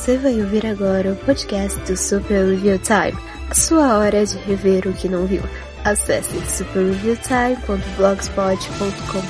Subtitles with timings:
[0.00, 3.12] Você vai ouvir agora o podcast do Super Review Time,
[3.50, 5.42] a sua hora de rever o que não viu.
[5.84, 9.20] Acesse superreviewtime.blogspot.com.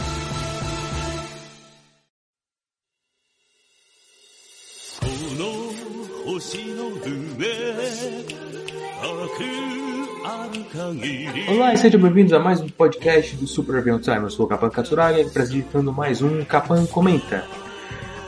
[11.52, 14.18] Olá e sejam bem-vindos a mais um podcast do Super Review Time.
[14.18, 17.44] Eu sou o Capan Katsuragi, apresentando mais um Capan Comenta.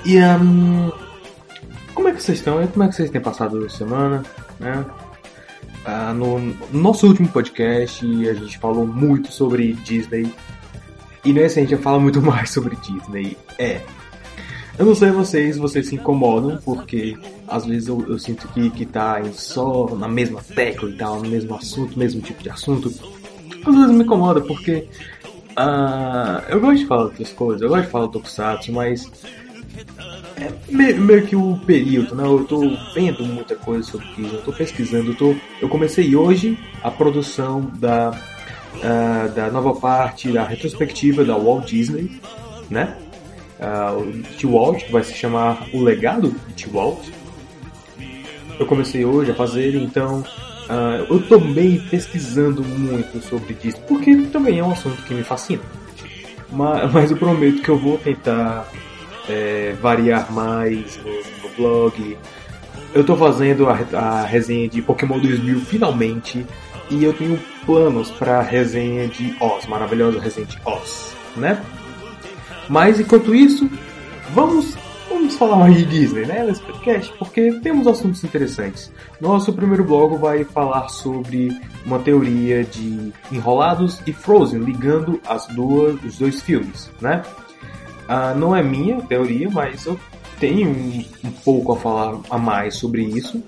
[0.04, 0.90] E um,
[1.94, 2.66] como é que vocês estão?
[2.66, 4.22] Como é que vocês têm passado a semana?
[4.58, 4.84] Né?
[5.84, 10.32] Ah, no, no nosso último podcast a gente falou muito sobre Disney.
[11.24, 13.36] E nesse a gente fala muito mais sobre Disney.
[13.58, 13.80] É.
[14.78, 18.86] Eu não sei vocês, vocês se incomodam, porque às vezes eu, eu sinto que, que
[18.86, 22.88] tá só na mesma tecla e tal, no mesmo assunto, mesmo tipo de assunto.
[23.66, 24.88] Às vezes me incomoda, porque
[25.50, 29.10] uh, eu gosto de falar outras coisas, eu gosto de falar Tokusatsu, mas
[30.36, 32.24] é meio, meio, que o período, né?
[32.24, 32.60] Eu tô
[32.94, 37.70] vendo muita coisa sobre isso, eu tô pesquisando, eu, tô, eu comecei hoje a produção
[37.78, 42.20] da, uh, da nova parte da retrospectiva da Walt Disney,
[42.70, 42.96] né?
[43.58, 47.08] Uh, o T-Walt, que vai se chamar O Legado de T-Walt.
[48.58, 54.16] Eu comecei hoje a fazer, então uh, eu tô bem pesquisando muito sobre isso, porque
[54.32, 55.62] também é um assunto que me fascina.
[56.50, 58.68] Mas, mas eu prometo que eu vou tentar
[59.28, 62.16] é, variar mais no, no, blog.
[62.94, 66.46] Eu tô fazendo a, a, resenha de Pokémon 2000 finalmente
[66.90, 71.62] e eu tenho planos para resenha de Oz, maravilhosa resenha de Oz, né?
[72.68, 73.68] Mas enquanto isso,
[74.34, 74.76] vamos
[75.22, 78.90] vamos falar mais de Disney, né, nesse podcast, porque temos assuntos interessantes.
[79.20, 86.02] Nosso primeiro bloco vai falar sobre uma teoria de Enrolados e Frozen, ligando as duas,
[86.02, 87.22] os dois filmes, né?
[88.14, 89.98] Ah, não é minha teoria, mas eu
[90.38, 93.42] tenho um, um pouco a falar a mais sobre isso.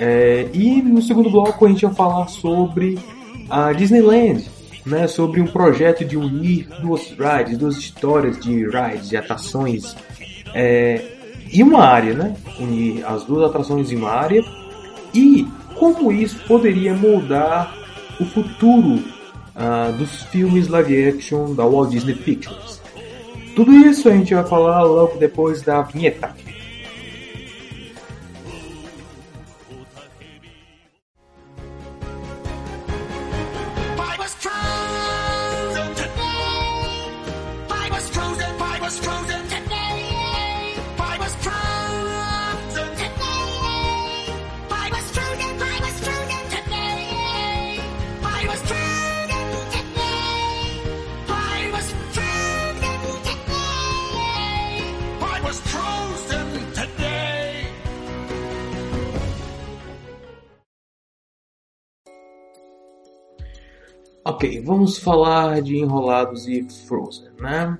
[0.00, 2.98] É, e no segundo bloco a gente vai falar sobre
[3.50, 4.48] a Disneyland,
[4.86, 9.94] né, sobre um projeto de unir duas rides, duas histórias de rides, de atrações
[10.54, 11.04] é,
[11.52, 12.34] em uma área, né?
[12.58, 14.42] Unir as duas atrações em uma área
[15.12, 17.76] e como isso poderia moldar
[18.18, 18.94] o futuro
[19.54, 22.82] uh, dos filmes live action da Walt Disney Pictures.
[23.54, 26.34] Tudo isso a gente vai falar logo depois da vinheta.
[64.44, 67.78] Ok, vamos falar de Enrolados e Frozen, né?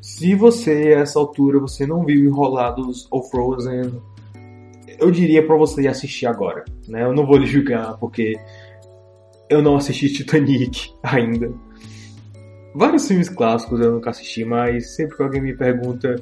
[0.00, 4.00] Se você, a essa altura, você não viu Enrolados ou Frozen,
[4.98, 7.02] eu diria para você assistir agora, né?
[7.02, 8.34] Eu não vou lhe julgar porque
[9.50, 11.52] eu não assisti Titanic ainda.
[12.74, 16.16] Vários filmes clássicos eu nunca assisti, mas sempre que alguém me pergunta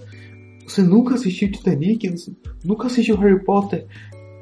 [0.67, 2.13] você nunca assistiu Titanic?
[2.65, 3.87] Nunca assistiu Harry Potter?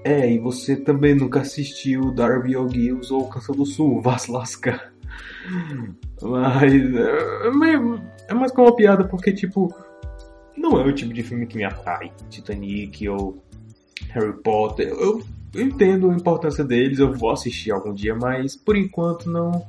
[0.05, 4.17] É, e você também nunca assistiu Darby O'Gills ou Canção do Sul, vá.
[6.23, 7.49] Mas é,
[8.29, 9.75] é mais como uma piada porque, tipo,
[10.57, 12.13] não é o tipo de filme que me atrai.
[12.29, 13.43] Titanic ou
[14.11, 14.89] Harry Potter.
[14.89, 15.23] Eu,
[15.55, 19.67] eu entendo a importância deles, eu vou assistir algum dia, mas por enquanto não.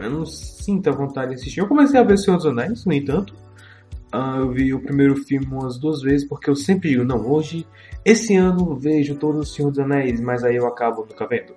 [0.00, 1.60] Eu não sinto a vontade de assistir.
[1.60, 3.34] Eu comecei a ver Senhor dos Anéis, no entanto.
[4.14, 7.66] Uh, eu vi o primeiro filme umas duas vezes, porque eu sempre digo, não, hoje,
[8.04, 11.54] esse ano vejo todos os Senhor dos Anéis, mas aí eu acabo nunca vendo.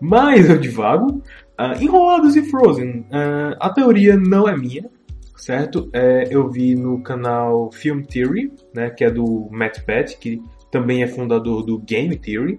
[0.00, 1.22] Mas eu divago.
[1.58, 3.00] Uh, Enrolados e Frozen.
[3.00, 4.90] Uh, a teoria não é minha,
[5.36, 5.88] certo?
[5.92, 11.02] É, eu vi no canal Film Theory, né, que é do Matt Pat, que também
[11.02, 12.58] é fundador do Game Theory.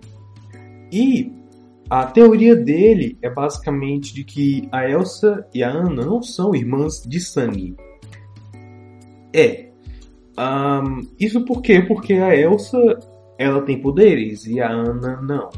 [0.91, 1.31] E
[1.89, 7.03] a teoria dele é basicamente de que a Elsa e a Anna não são irmãs
[7.05, 7.75] de sangue.
[9.33, 9.64] É.
[10.37, 11.81] Um, isso por quê?
[11.81, 12.77] Porque a Elsa
[13.37, 15.49] ela tem poderes e a Ana não.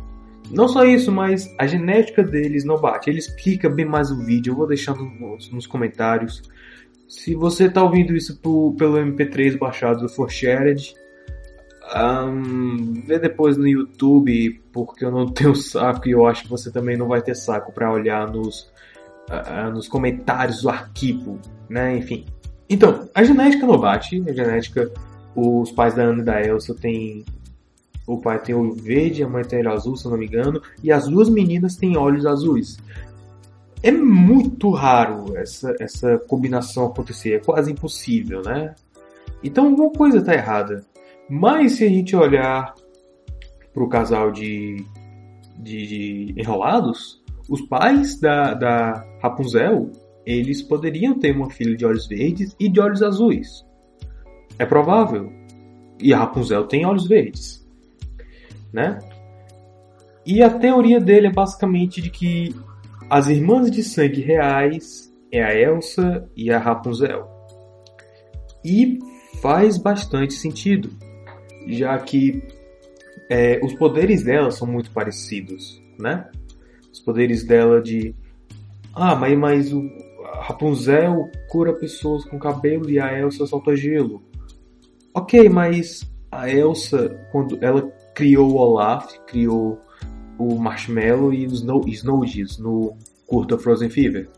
[0.50, 3.10] Não só isso, mas a genética deles não bate.
[3.10, 6.42] Ele explica bem mais o vídeo, eu vou deixar nos, nos comentários.
[7.08, 10.94] Se você está ouvindo isso por, pelo MP3 baixado do Forshared,
[11.96, 16.72] um, vê depois no YouTube, porque eu não tenho saco e eu acho que você
[16.72, 18.72] também não vai ter saco para olhar nos,
[19.30, 21.40] uh, nos comentários do arquivo,
[21.70, 21.98] né?
[21.98, 22.26] Enfim.
[22.70, 24.92] Então, a genética não bate, a genética
[25.38, 27.24] os pais da Ana e da Elsa têm.
[28.08, 30.62] O pai tem olho verde, a mãe tem olho azul, se eu não me engano,
[30.82, 32.78] e as duas meninas têm olhos azuis.
[33.84, 38.74] É muito raro essa, essa combinação acontecer, é quase impossível, né?
[39.44, 40.84] Então alguma coisa está errada.
[41.30, 42.74] Mas se a gente olhar
[43.74, 44.84] para o casal de,
[45.60, 49.92] de, de, enrolados, os pais da, da Rapunzel,
[50.28, 53.66] eles poderiam ter uma filha de olhos verdes e de olhos azuis.
[54.60, 55.32] É provável.
[56.02, 57.66] E a Rapunzel tem olhos verdes.
[58.74, 59.00] Né?
[60.26, 62.54] E a teoria dele é basicamente de que
[63.10, 67.26] as irmãs de sangue reais é a Elsa e a Rapunzel.
[68.66, 69.00] E
[69.42, 70.92] faz bastante sentido,
[71.68, 72.44] já que
[73.30, 76.30] é, os poderes dela são muito parecidos, né?
[76.92, 78.14] Os poderes dela de
[78.94, 80.07] ah, mas, mas o
[80.42, 84.24] Rapunzel cura pessoas com cabelo e a Elsa solta gelo.
[85.14, 86.02] Ok, mas
[86.32, 87.82] a Elsa, quando ela
[88.14, 89.80] criou o Olaf, criou
[90.38, 92.96] o Marshmallow e o Snow, Snowdies no
[93.26, 94.30] curta Frozen Fever.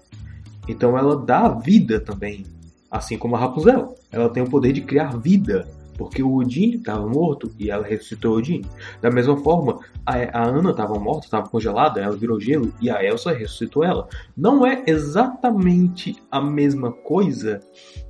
[0.68, 2.45] Então ela dá vida também,
[2.90, 3.95] assim como a Rapunzel.
[4.12, 5.68] Ela tem o poder de criar vida,
[6.00, 8.62] porque o Odin estava morto e ela ressuscitou Odin.
[9.01, 13.04] Da mesma forma, a, a Ana estava morta, estava congelada, ela virou gelo e a
[13.04, 14.07] Elsa ressuscitou ela.
[14.36, 17.60] Não é exatamente a mesma coisa,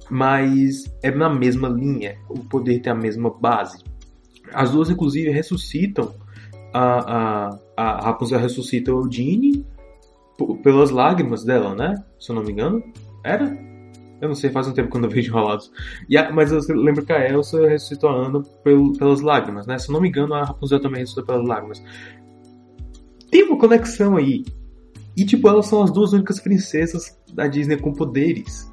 [0.07, 2.19] mas é na mesma linha.
[2.29, 3.83] O poder tem a mesma base.
[4.53, 6.13] As duas, inclusive, ressuscitam.
[6.71, 9.65] A, a, a Rapunzel ressuscita o Odin
[10.61, 11.95] pelas lágrimas dela, né?
[12.19, 12.83] Se eu não me engano.
[13.23, 13.68] Era?
[14.21, 15.71] Eu não sei, faz um tempo que eu não vejo enrolados.
[16.09, 19.77] E a, mas eu lembro que a Elsa ressuscitou a Ana pel, pelas lágrimas, né?
[19.77, 21.81] Se eu não me engano, a Rapunzel também ressuscitou pelas lágrimas.
[23.31, 24.43] Tem uma conexão aí.
[25.15, 28.71] E, tipo, elas são as duas únicas princesas da Disney com poderes.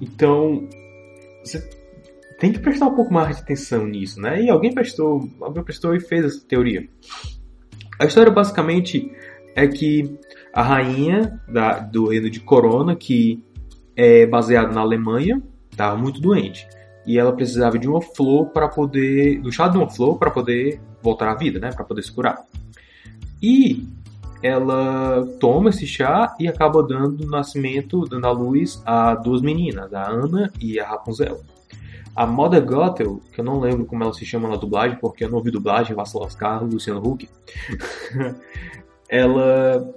[0.00, 0.68] Então,
[1.42, 1.58] você
[2.38, 4.42] tem que prestar um pouco mais de atenção nisso, né?
[4.42, 6.86] E alguém prestou, alguém prestou e fez essa teoria.
[7.98, 9.10] A história basicamente
[9.54, 10.18] é que
[10.52, 13.42] a rainha da, do reino de Corona, que
[13.96, 16.68] é baseado na Alemanha, estava muito doente.
[17.06, 19.40] E ela precisava de uma flor para poder.
[19.40, 21.72] do chá de uma flor para poder voltar à vida, né?
[21.72, 22.44] Para poder se curar.
[23.40, 23.86] E
[24.42, 30.08] ela toma esse chá e acaba dando nascimento, dando à luz a duas meninas, a
[30.08, 31.40] Ana e a Rapunzel.
[32.14, 35.28] A Moda Gothel, que eu não lembro como ela se chama na dublagem, porque eu
[35.28, 37.28] não ouvi dublagem, Vassal Oscar, Luciano Huck,
[39.08, 39.94] ela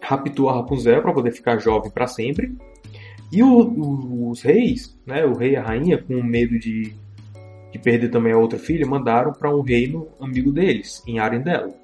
[0.00, 2.56] raptou a Rapunzel para poder ficar jovem para sempre.
[3.30, 6.94] E o, o, os reis, né, o rei e a rainha, com medo de,
[7.72, 11.74] de perder também a outra filha, mandaram para um reino amigo deles, em Arendelle.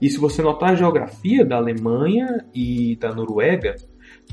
[0.00, 3.76] E se você notar a geografia da Alemanha e da Noruega,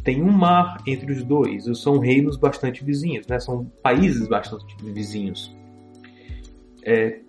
[0.03, 1.65] tem um mar entre os dois.
[1.79, 3.39] São reinos bastante vizinhos, né?
[3.39, 5.55] São países bastante vizinhos.
[6.85, 7.21] É,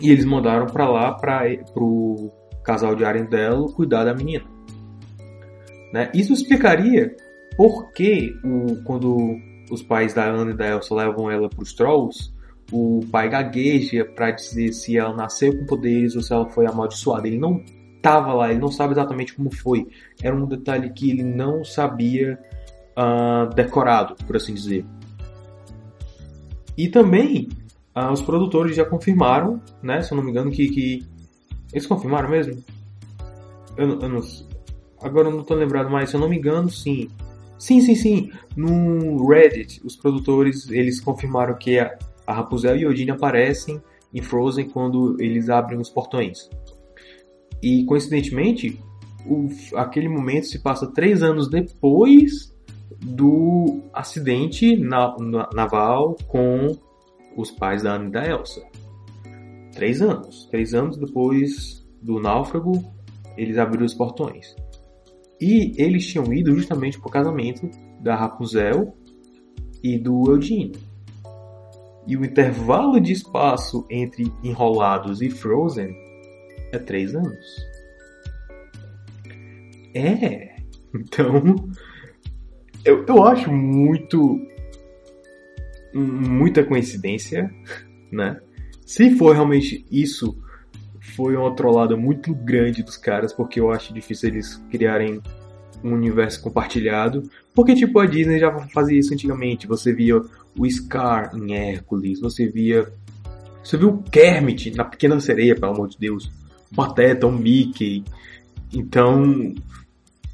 [0.00, 2.32] e eles mandaram para lá para o
[2.64, 4.44] casal de Arendelle cuidar da menina.
[5.92, 6.10] Né?
[6.12, 7.14] Isso explicaria
[7.56, 9.16] por que o, quando
[9.70, 12.32] os pais da Ana e da Elsa levam ela para os Trolls,
[12.70, 17.26] o pai gagueja para dizer se ela nasceu com poderes ou se ela foi amaldiçoada.
[17.26, 17.62] Ele não
[17.96, 19.88] estava lá, ele não sabe exatamente como foi.
[20.22, 22.38] Era um detalhe que ele não sabia
[22.96, 24.84] uh, decorado, por assim dizer.
[26.76, 27.48] E também
[27.96, 31.06] uh, os produtores já confirmaram, né, se eu não me engano, que, que...
[31.72, 32.62] eles confirmaram mesmo?
[33.76, 34.20] Eu, eu não,
[35.00, 37.08] agora eu não estou lembrado mais, se eu não me engano, sim.
[37.58, 38.30] Sim, sim, sim.
[38.56, 41.96] No Reddit, os produtores eles confirmaram que a,
[42.28, 43.80] Rapunzel e Odin aparecem
[44.12, 46.50] em Frozen quando eles abrem os portões.
[47.62, 48.80] E coincidentemente,
[49.24, 52.54] o, aquele momento se passa três anos depois
[53.02, 56.76] do acidente na, na, naval com
[57.36, 58.62] os pais da Anne e da Elsa.
[59.72, 60.46] Três anos.
[60.46, 62.82] Três anos depois do náufrago,
[63.36, 64.54] eles abriram os portões.
[65.40, 67.68] E eles tinham ido justamente pro casamento
[68.00, 68.96] da Rapunzel
[69.82, 70.72] e do Eugene.
[72.06, 75.94] E o intervalo de espaço entre Enrolados e Frozen
[76.72, 77.46] é três anos.
[79.94, 80.56] É.
[80.94, 81.54] Então.
[82.84, 84.40] Eu, eu acho muito.
[85.92, 87.50] Muita coincidência,
[88.12, 88.38] né?
[88.84, 90.38] Se for realmente isso,
[91.16, 95.22] foi uma trollada muito grande dos caras, porque eu acho difícil eles criarem
[95.82, 97.22] um universo compartilhado.
[97.54, 99.66] Porque, tipo, a Disney já fazia isso antigamente.
[99.66, 102.86] Você via o Scar em Hércules, você via.
[103.64, 106.30] Você viu o Kermit na Pequena Sereia, pelo amor de Deus.
[106.74, 108.04] Pateta, o Mickey.
[108.72, 109.54] Então,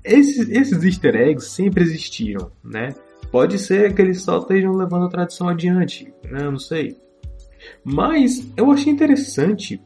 [0.04, 2.94] esses, esses easter eggs sempre existiram, né?
[3.30, 6.44] Pode ser que eles só estejam levando a tradição adiante, né?
[6.44, 6.96] Eu não sei.
[7.84, 9.80] Mas eu achei interessante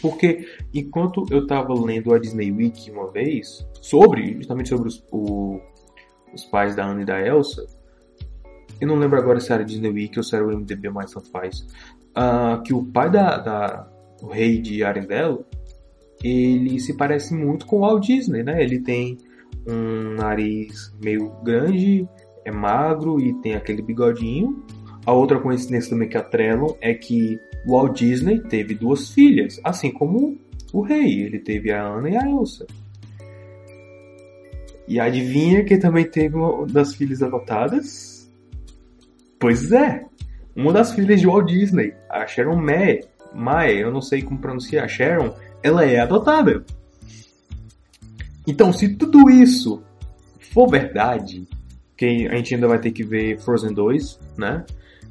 [0.00, 5.60] porque enquanto eu estava lendo a Disney Week uma vez, sobre, justamente sobre os, o,
[6.32, 7.66] os pais da Anna e da Elsa,
[8.80, 11.30] eu não lembro agora se era Disney Week ou se era o MDB, mais tanto
[11.30, 11.66] faz,
[12.16, 13.88] uh, que o pai da, da
[14.22, 15.44] o rei de Arendelle,
[16.22, 18.62] ele se parece muito com o Walt Disney, né?
[18.62, 19.18] Ele tem
[19.66, 22.08] um nariz meio grande,
[22.44, 24.64] é magro e tem aquele bigodinho.
[25.06, 30.38] A outra coincidência também que atrelam é que Walt Disney teve duas filhas, assim como
[30.72, 31.22] o rei.
[31.22, 32.66] Ele teve a Ana e a Elsa.
[34.86, 38.30] E adivinha quem também teve uma das filhas adotadas?
[39.38, 40.04] Pois é,
[40.56, 44.88] uma das filhas de Walt Disney, a Sharon Mae, Mae, eu não sei como pronunciar,
[44.88, 46.64] Sharon, ela é adotada.
[48.46, 49.82] Então, se tudo isso
[50.40, 51.46] for verdade,
[51.96, 54.64] que a gente ainda vai ter que ver Frozen 2, né?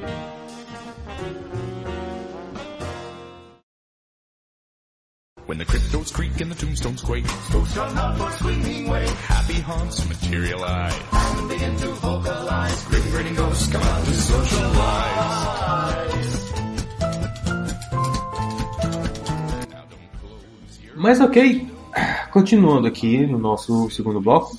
[5.53, 9.05] When the cryptos creak and the tombstones quake, ghosts run out for swinging way.
[9.27, 10.99] Happy haunts materialize.
[11.11, 12.83] And begin to vocalize.
[12.89, 15.43] Grim ghosts come out to socialize.
[20.95, 21.67] Mas ok,
[22.31, 24.57] continuando aqui no nosso segundo bloco.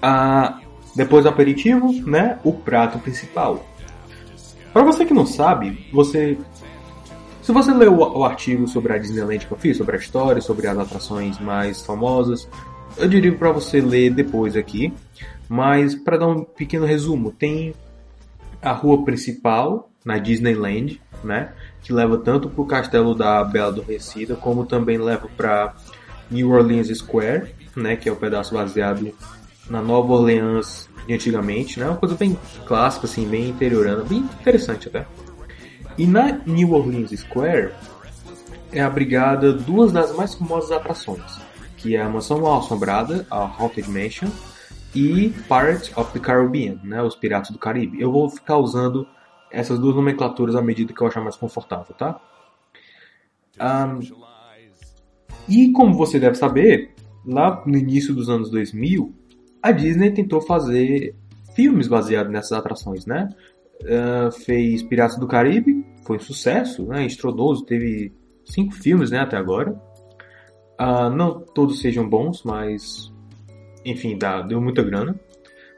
[0.00, 0.60] Ah,
[0.96, 2.38] depois do aperitivo, né?
[2.42, 3.66] O prato principal.
[4.72, 6.38] Para você que não sabe, você
[7.50, 10.68] se você leu o, artigo sobre a Disneyland que eu fiz, sobre a história, sobre
[10.68, 12.48] as atrações mais famosas,
[12.96, 14.94] eu diria para você ler depois aqui.
[15.48, 17.74] Mas para dar um pequeno resumo, tem
[18.62, 21.52] a rua principal na Disneyland, né,
[21.82, 25.74] que leva tanto para o castelo da Bela Adormecida, como também leva para
[26.30, 29.12] New Orleans Square, né, que é o pedaço baseado
[29.68, 34.86] na Nova Orleans de antigamente, né, uma coisa bem clássica, assim, bem interiorana, bem interessante
[34.86, 35.04] até.
[36.00, 37.74] E na New Orleans Square
[38.72, 41.38] é abrigada duas das mais famosas atrações,
[41.76, 44.30] que é a Mansão Mal Assombrada, a Haunted Mansion,
[44.94, 48.00] e Pirates of the Caribbean, né, os Piratas do Caribe.
[48.00, 49.06] Eu vou ficar usando
[49.50, 52.18] essas duas nomenclaturas à medida que eu achar mais confortável, tá?
[53.60, 54.00] Um,
[55.46, 56.94] e como você deve saber,
[57.26, 59.14] lá no início dos anos 2000,
[59.62, 61.14] a Disney tentou fazer
[61.54, 63.28] filmes baseados nessas atrações, né?
[63.82, 67.06] Uh, fez Piratas do Caribe, foi um sucesso, né?
[67.06, 68.12] Estrondoso, teve
[68.44, 69.72] cinco filmes, né, até agora.
[70.80, 73.12] Uh, não todos sejam bons, mas
[73.84, 75.18] enfim, dá, deu muita grana.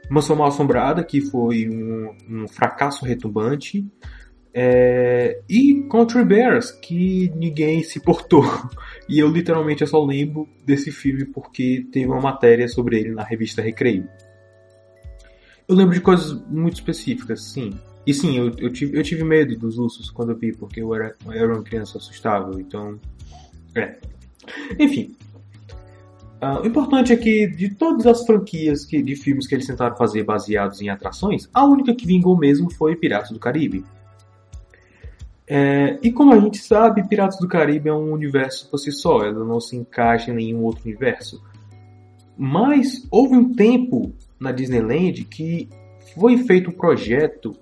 [0.09, 3.85] Mansão Mal Assombrada, que foi um, um fracasso retumbante.
[4.55, 8.43] É, e Country Bears, que ninguém se portou.
[9.09, 13.61] E eu literalmente só lembro desse filme porque teve uma matéria sobre ele na revista
[13.61, 14.07] Recreio.
[15.67, 17.77] Eu lembro de coisas muito específicas, sim.
[18.05, 20.93] E sim, eu, eu, tive, eu tive medo dos ursos quando eu vi, porque eu
[20.93, 22.99] era, eu era uma criança assustável, então.
[23.75, 23.97] É.
[24.77, 25.15] Enfim.
[26.41, 29.95] Uh, o importante é que de todas as franquias que, de filmes que eles tentaram
[29.95, 33.85] fazer baseados em atrações, a única que vingou mesmo foi Piratas do Caribe.
[35.47, 39.23] É, e como a gente sabe, Piratas do Caribe é um universo por si só,
[39.23, 41.41] ela não se encaixa em nenhum outro universo.
[42.37, 45.69] Mas houve um tempo na Disneyland que
[46.15, 47.55] foi feito um projeto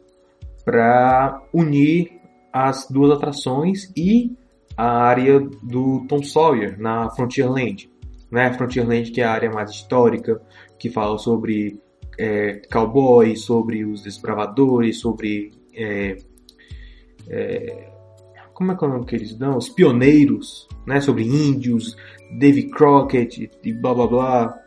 [0.63, 2.20] para unir
[2.51, 4.36] as duas atrações e
[4.75, 7.89] a área do Tom Sawyer na Frontierland.
[8.30, 8.53] Né?
[8.53, 10.41] Frontierland que é a área mais histórica,
[10.80, 11.80] que fala sobre
[12.18, 16.18] é, cowboys, sobre os desbravadores, sobre é,
[17.27, 17.91] é,
[18.53, 19.58] como é que é o nome que eles dão?
[19.58, 21.01] Os pioneiros, né?
[21.01, 21.98] Sobre índios,
[22.39, 24.58] Davy Crockett e blá blá blá.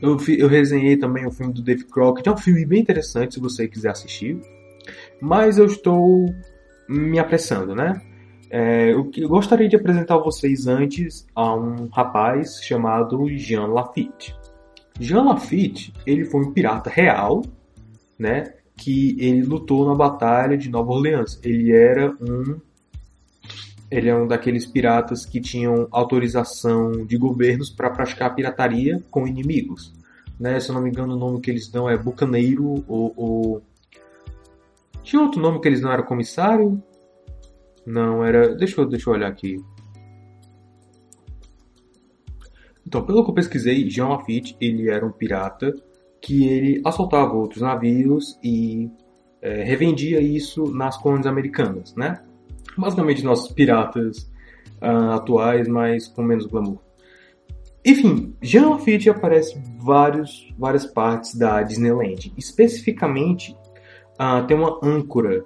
[0.00, 2.28] Eu, eu resenhei também o filme do Dave Crockett.
[2.28, 4.40] É um filme bem interessante se você quiser assistir.
[5.20, 6.34] Mas eu estou
[6.88, 8.00] me apressando, né?
[8.48, 14.36] É, eu, eu gostaria de apresentar vocês antes a um rapaz chamado Jean Lafitte.
[15.00, 17.42] Jean Lafitte, ele foi um pirata real,
[18.18, 18.54] né?
[18.76, 21.40] Que ele lutou na batalha de Nova Orleans.
[21.42, 22.60] Ele era um
[23.90, 29.94] ele é um daqueles piratas que tinham autorização de governos para praticar pirataria com inimigos.
[30.38, 30.58] Né?
[30.58, 33.62] Se eu não me engano, o nome que eles dão é Bucaneiro ou, ou...
[35.06, 36.82] Tinha outro nome que eles não era comissário?
[37.86, 38.54] Não, era.
[38.56, 39.56] Deixa eu, deixa eu olhar aqui.
[42.84, 45.72] Então, pelo que eu pesquisei, Jean Lafitte ele era um pirata
[46.20, 48.90] que ele assaltava outros navios e
[49.40, 52.20] é, revendia isso nas colônias americanas, né?
[52.76, 54.30] basicamente nossos piratas
[54.82, 56.78] uh, atuais, mas com menos glamour.
[57.84, 62.32] Enfim, Jean Lafitte aparece em várias partes da Disneyland.
[62.36, 63.56] Especificamente,
[64.20, 65.44] uh, tem uma âncora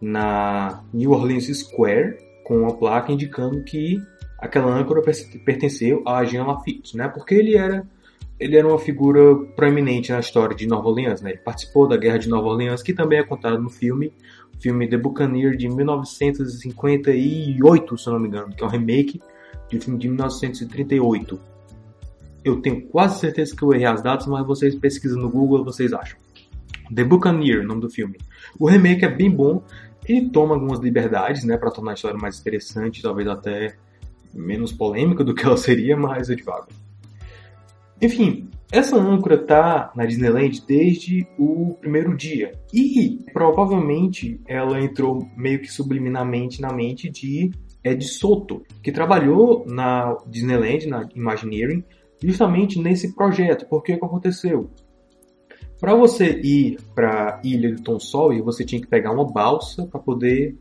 [0.00, 3.98] na New Orleans Square com uma placa indicando que
[4.38, 5.02] aquela âncora
[5.44, 7.08] pertenceu a Jean Lafitte, né?
[7.08, 7.84] Porque ele era
[8.38, 11.32] ele era uma figura proeminente na história de Nova Orleans, né?
[11.32, 14.14] Ele participou da Guerra de Nova Orleans, que também é contado no filme,
[14.58, 19.20] filme The Buccaneer de 1958, se não me engano, que é um remake
[19.68, 21.38] de um filme de 1938.
[22.42, 25.92] Eu tenho quase certeza que eu errei as datas, mas vocês pesquisam no Google vocês
[25.92, 26.16] acham.
[26.94, 28.16] The Buccaneer, nome do filme.
[28.58, 29.62] O remake é bem bom,
[30.06, 33.76] ele toma algumas liberdades, né, para tornar a história mais interessante, talvez até
[34.34, 36.68] menos polêmica do que ela seria, mas eu divago.
[38.00, 42.52] Enfim, essa âncora tá na Disneyland desde o primeiro dia.
[42.72, 47.50] E provavelmente ela entrou meio que subliminarmente na mente de
[47.84, 51.84] Ed Soto, que trabalhou na Disneyland, na Imagineering,
[52.22, 53.66] justamente nesse projeto.
[53.68, 54.70] Porque o que aconteceu?
[55.80, 60.54] Para você ir para ilha Tom Sawyer, você tinha que pegar uma balsa para poder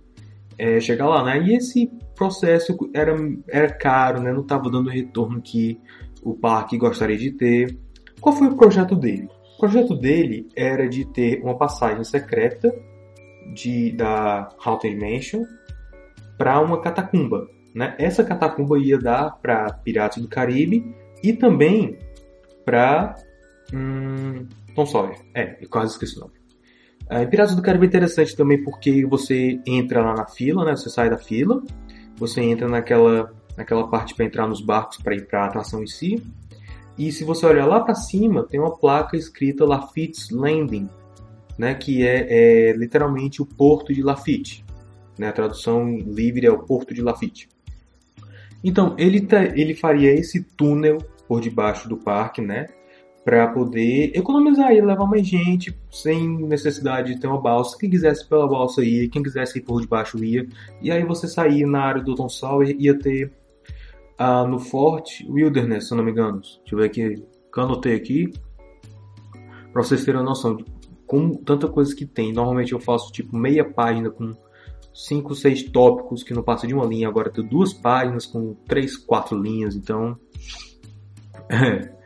[0.58, 1.42] é, chegar lá, né?
[1.42, 3.16] E esse processo era,
[3.50, 4.32] era caro, né?
[4.32, 5.78] Não estava dando o retorno que
[6.24, 7.78] o parque gostaria de ter.
[8.22, 9.28] Qual foi o projeto dele?
[9.56, 12.74] O projeto dele era de ter uma passagem secreta
[13.54, 15.44] de, da Haunted Mansion
[16.38, 17.46] para uma catacumba.
[17.76, 17.94] Né?
[18.00, 20.84] Essa catacumba ia dar para Piratas do Caribe
[21.22, 21.98] e também
[22.66, 23.16] para
[23.74, 25.18] hum, Tom Sawyer.
[25.34, 26.34] É, eu quase esqueci o nome.
[27.06, 30.76] Uh, Piratas do Caribe é interessante também porque você entra lá na fila, né?
[30.76, 31.62] Você sai da fila,
[32.18, 35.88] você entra naquela naquela parte para entrar nos barcos para ir para a atração em
[35.88, 36.24] si.
[36.98, 40.90] E se você olhar lá para cima, tem uma placa escrita Lafitte's Landing,
[41.58, 44.66] né, que é, é literalmente o porto de Lafitte.
[45.18, 47.50] Né, a tradução livre é o porto de Lafitte.
[48.64, 52.66] Então, ele, tá, ele faria esse túnel por debaixo do parque, né?
[53.30, 57.78] Para poder economizar e levar mais gente sem necessidade de ter uma balsa.
[57.78, 60.48] Quem quisesse pela balsa ia, quem quisesse ir por debaixo ia.
[60.82, 63.32] E aí você sair na área do Tom Sawyer ia ter
[64.18, 66.42] ah, no Fort Wilderness, se não me engano.
[66.42, 68.34] Deixa eu ver aqui, que eu anotei aqui.
[69.72, 70.66] Pra vocês terem uma noção de
[71.06, 72.34] como tanta coisa que tem.
[72.34, 74.34] Normalmente eu faço tipo meia página com
[74.92, 77.08] 5, 6 tópicos que não passa de uma linha.
[77.08, 79.76] Agora tem duas páginas com 3, 4 linhas.
[79.76, 80.18] Então.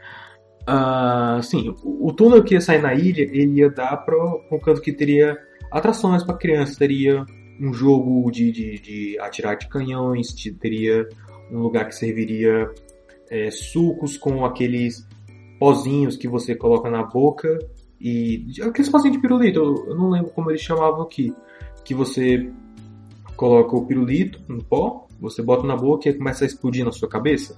[0.67, 4.15] uh, sim, o, túnel que ia sair na ilha, ele ia dar para
[4.52, 5.38] um canto que teria
[5.71, 6.78] atrações para crianças.
[6.78, 7.26] Teria
[7.60, 11.08] um jogo de, de, de atirar de canhões, teria
[11.52, 12.69] um lugar que serviria
[13.30, 15.08] é, sucos com aqueles
[15.60, 17.58] pozinhos que você coloca na boca
[17.99, 21.34] e aqueles pozinhos de pirulito, eu não lembro como eles chamavam aqui,
[21.86, 22.52] que você
[23.38, 27.08] coloca o pirulito no pó, você bota na boca e começa a explodir na sua
[27.08, 27.58] cabeça,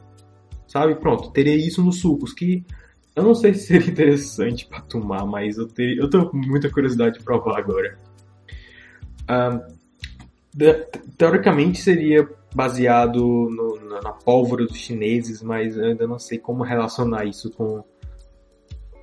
[0.68, 0.96] sabe?
[0.96, 2.64] Pronto, teria isso nos sucos que
[3.16, 7.20] eu não sei se seria interessante para tomar, mas eu, ter, eu com muita curiosidade
[7.20, 7.98] de provar agora.
[9.28, 9.66] Ah,
[11.18, 17.26] teoricamente seria baseado no, na pólvora dos chineses, mas eu ainda não sei como relacionar
[17.26, 17.84] isso com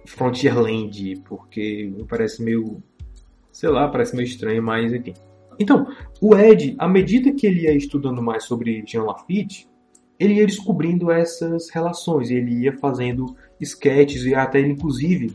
[0.07, 2.83] Frontierland, porque me parece meio,
[3.51, 5.15] sei lá, parece meio estranho, mas enfim.
[5.59, 5.87] Então,
[6.21, 9.69] o Ed, à medida que ele ia estudando mais sobre Jean Lafitte,
[10.19, 15.33] ele ia descobrindo essas relações, ele ia fazendo sketches e até inclusive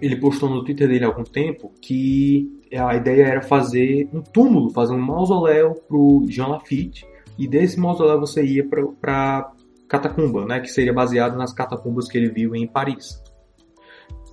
[0.00, 4.70] ele postou no Twitter dele há algum tempo que a ideia era fazer um túmulo,
[4.70, 7.06] fazer um mausoléu pro Jean Lafitte
[7.38, 9.52] e desse mausoléu você ia para
[9.88, 13.20] catacumba, né, que seria baseado nas catacumbas que ele viu em Paris.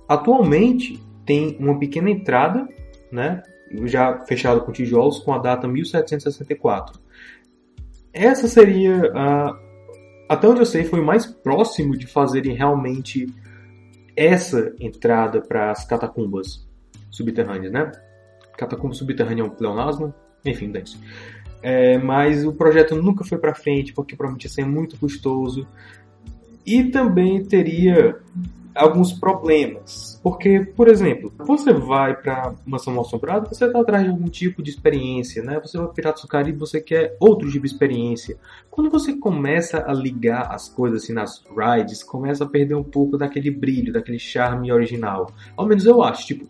[0.08, 2.66] Atualmente tem uma pequena entrada,
[3.10, 3.42] né,
[3.84, 7.00] já fechado com tijolos, com a data 1764.
[8.12, 9.67] Essa seria, uh,
[10.28, 13.26] até onde eu sei, foi o mais próximo de fazerem realmente
[14.16, 16.68] essa entrada para as catacumbas
[17.10, 17.90] subterrâneas, né?
[18.56, 20.12] Catacumba subterrânea é um pleonasmo,
[20.44, 20.90] enfim, dane
[21.62, 25.66] é, mas o projeto nunca foi para frente porque provavelmente ia ser muito custoso
[26.68, 28.18] e também teria
[28.74, 30.20] alguns problemas.
[30.22, 34.62] Porque, por exemplo, você vai para Mansão Mal Assombrada, você está atrás de algum tipo
[34.62, 35.58] de experiência, né?
[35.60, 38.36] Você vai para Piratas do Caribe, você quer outro tipo de experiência.
[38.70, 43.16] Quando você começa a ligar as coisas assim nas rides, começa a perder um pouco
[43.16, 45.32] daquele brilho, daquele charme original.
[45.56, 46.46] Ao menos eu acho, tipo,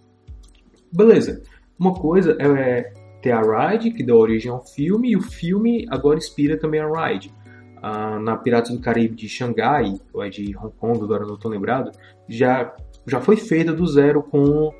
[0.92, 1.42] beleza.
[1.78, 6.18] Uma coisa é ter a ride, que deu origem ao filme, e o filme agora
[6.18, 7.32] inspira também a ride
[7.80, 11.90] na Piratas do Caribe de Xangai, ou é de Hong Kong, agora não estou lembrado,
[12.28, 12.74] já,
[13.06, 14.72] já foi feita do zero com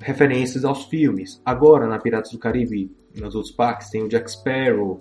[0.00, 1.40] referências aos filmes.
[1.44, 5.00] Agora, na Piratas do Caribe, nos outros parques, tem o Jack Sparrow.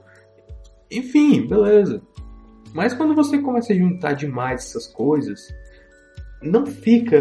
[0.91, 2.01] Enfim, beleza.
[2.73, 5.53] Mas quando você começa a juntar demais essas coisas,
[6.41, 7.17] não fica.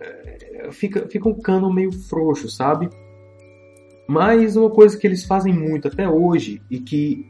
[0.00, 2.88] Eh, fica, fica um cano meio frouxo, sabe?
[4.06, 7.26] Mas uma coisa que eles fazem muito até hoje e que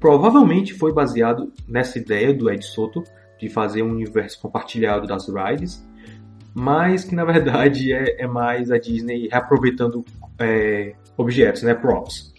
[0.00, 3.04] provavelmente foi baseado nessa ideia do Ed Soto
[3.38, 5.86] de fazer um universo compartilhado das rides,
[6.54, 10.04] mas que na verdade é, é mais a Disney reaproveitando
[10.38, 12.32] é, objetos, né, props.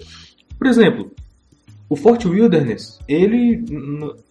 [0.58, 1.12] Por exemplo,
[1.88, 3.63] o Fort Wilderness, ele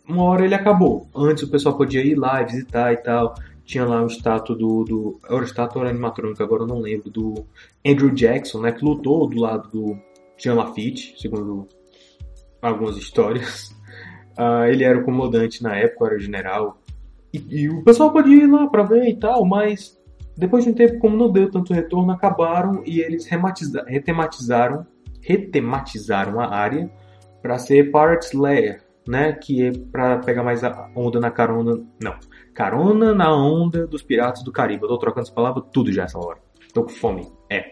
[0.06, 1.06] uma hora ele acabou.
[1.14, 3.34] Antes o pessoal podia ir lá visitar e tal.
[3.64, 7.44] Tinha lá o estátua do, do era o estátua animatrônica, agora eu não lembro do
[7.86, 9.96] Andrew Jackson, né, que lutou do lado do
[10.36, 11.68] Jean Lafitte, segundo
[12.60, 13.74] algumas histórias.
[14.38, 16.80] Uh, ele era o comandante na época, era general.
[17.32, 19.98] E, e, o pessoal podia ir lá para ver e tal, mas
[20.36, 24.86] depois de um tempo, como não deu tanto retorno, acabaram e eles retematizaram,
[25.20, 26.90] retematizaram a área
[27.42, 29.32] para ser Pirates Lair, né?
[29.32, 31.80] Que é para pegar mais a onda na carona.
[32.02, 32.14] Não,
[32.54, 34.82] carona na onda dos Piratas do Caribe.
[34.82, 36.38] Eu tô trocando essa palavra tudo já essa hora.
[36.72, 37.30] Tô com fome.
[37.50, 37.70] É.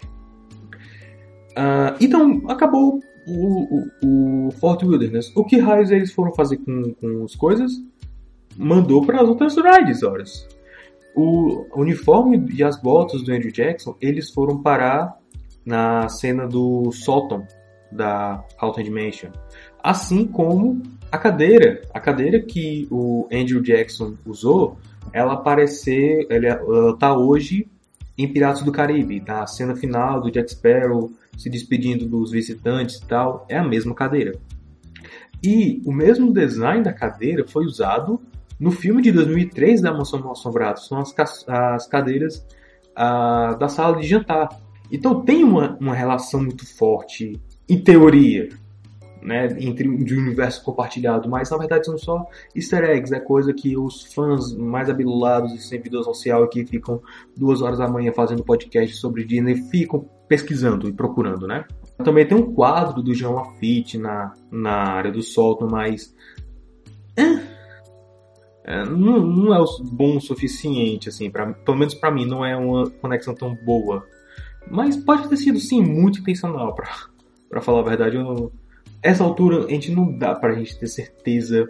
[1.53, 5.31] Uh, então, acabou o, o, o Fort Wilderness.
[5.37, 7.73] O que raios eles foram fazer com, com as coisas?
[8.57, 10.49] Mandou para as outras rides, horas.
[11.15, 15.19] O uniforme e as botas do Andrew Jackson, eles foram parar
[15.65, 17.47] na cena do Sótão
[17.91, 19.31] da Haunted Mansion.
[19.83, 24.77] Assim como a cadeira, a cadeira que o Andrew Jackson usou,
[25.13, 27.69] ela aparecer, ela, ela tá hoje
[28.19, 33.07] em Piratas do Caribe, na cena final do Jack Sparrow se despedindo dos visitantes e
[33.07, 34.37] tal, é a mesma cadeira.
[35.43, 38.21] E o mesmo design da cadeira foi usado
[38.59, 40.79] no filme de 2003 da Mansão Assombrada.
[40.79, 41.15] São as,
[41.47, 42.45] as cadeiras
[42.97, 44.49] da sala de jantar.
[44.91, 48.49] Então tem uma, uma relação muito forte, em teoria,
[49.23, 53.53] né, entre de um universo compartilhado, mas na verdade são só easter eggs, é coisa
[53.53, 57.01] que os fãs mais abilulados e sem vida social que ficam
[57.37, 61.65] duas horas da manhã fazendo podcast sobre Disney ficam pesquisando e procurando, né?
[62.05, 66.15] Também tem um quadro do Jean Lafitte na, na área do Solton, mas
[68.69, 72.55] é, não, não, é bom o suficiente, assim, pra, pelo menos para mim não é
[72.55, 74.07] uma conexão tão boa.
[74.71, 76.75] Mas pode ter sido sim muito intencional,
[77.49, 78.17] para falar a verdade.
[78.17, 78.53] Eu,
[79.03, 81.67] essa altura a gente não dá pra gente ter certeza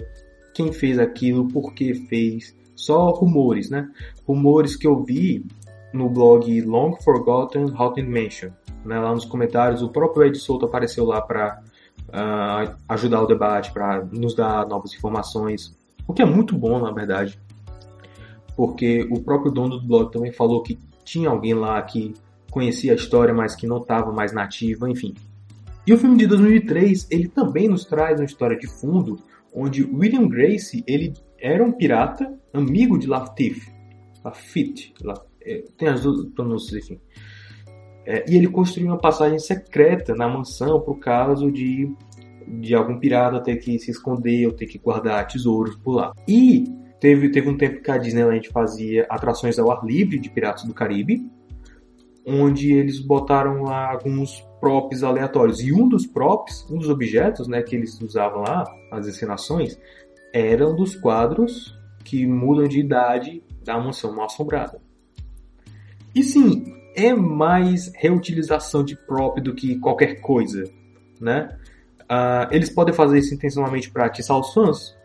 [0.54, 2.56] quem fez aquilo, por que fez.
[2.74, 3.88] Só rumores, né?
[4.26, 5.44] Rumores que eu vi
[5.92, 8.50] no blog Long Forgotten Haunted Mansion.
[8.84, 8.98] Né?
[8.98, 11.60] Lá nos comentários, o próprio Ed Souto apareceu lá para
[12.08, 15.76] uh, ah, ajudar o debate, para nos dar novas informações.
[16.06, 17.38] O que é muito bom, na verdade.
[18.56, 22.14] Porque o próprio dono do blog também falou que tinha alguém lá que
[22.50, 25.14] conhecia a história, mas que não estava mais nativa, enfim.
[25.88, 29.16] E o filme de 2003, ele também nos traz uma história de fundo,
[29.54, 33.72] onde William Grace, ele era um pirata, amigo de Lafitte.
[34.22, 34.92] Lafitte,
[35.40, 37.00] é, tem as duas pronúncias, enfim.
[38.04, 41.90] É, e ele construiu uma passagem secreta na mansão por caso de,
[42.60, 46.12] de algum pirata ter que se esconder ou ter que guardar tesouros por lá.
[46.28, 46.64] E
[47.00, 50.74] teve, teve um tempo que a Disneyland fazia atrações ao ar livre de Piratas do
[50.74, 51.26] Caribe,
[52.26, 55.60] onde eles botaram lá alguns props aleatórios.
[55.60, 59.78] E um dos props, um dos objetos né, que eles usavam lá, as encenações,
[60.32, 64.80] eram dos quadros que mudam de idade da mansão mal assombrada.
[66.14, 70.64] E sim, é mais reutilização de prop do que qualquer coisa,
[71.20, 71.56] né?
[72.04, 74.96] Uh, eles podem fazer isso intencionalmente para atiçar os fãs?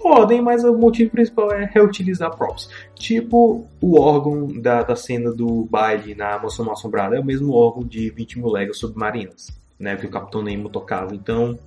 [0.00, 2.68] Podem, mas o motivo principal é reutilizar props.
[2.94, 7.82] Tipo o órgão da, da cena do baile na Mansão Assombrada, é o mesmo órgão
[7.82, 9.96] de 20 mil léguas submarinas, né?
[9.96, 11.14] Que o Capitão Nemo tocava.
[11.14, 11.58] Então,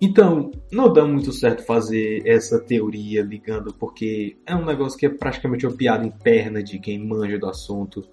[0.04, 5.10] Então, não dá muito certo fazer essa teoria ligando, porque é um negócio que é
[5.10, 8.04] praticamente uma piada interna de quem manja do assunto,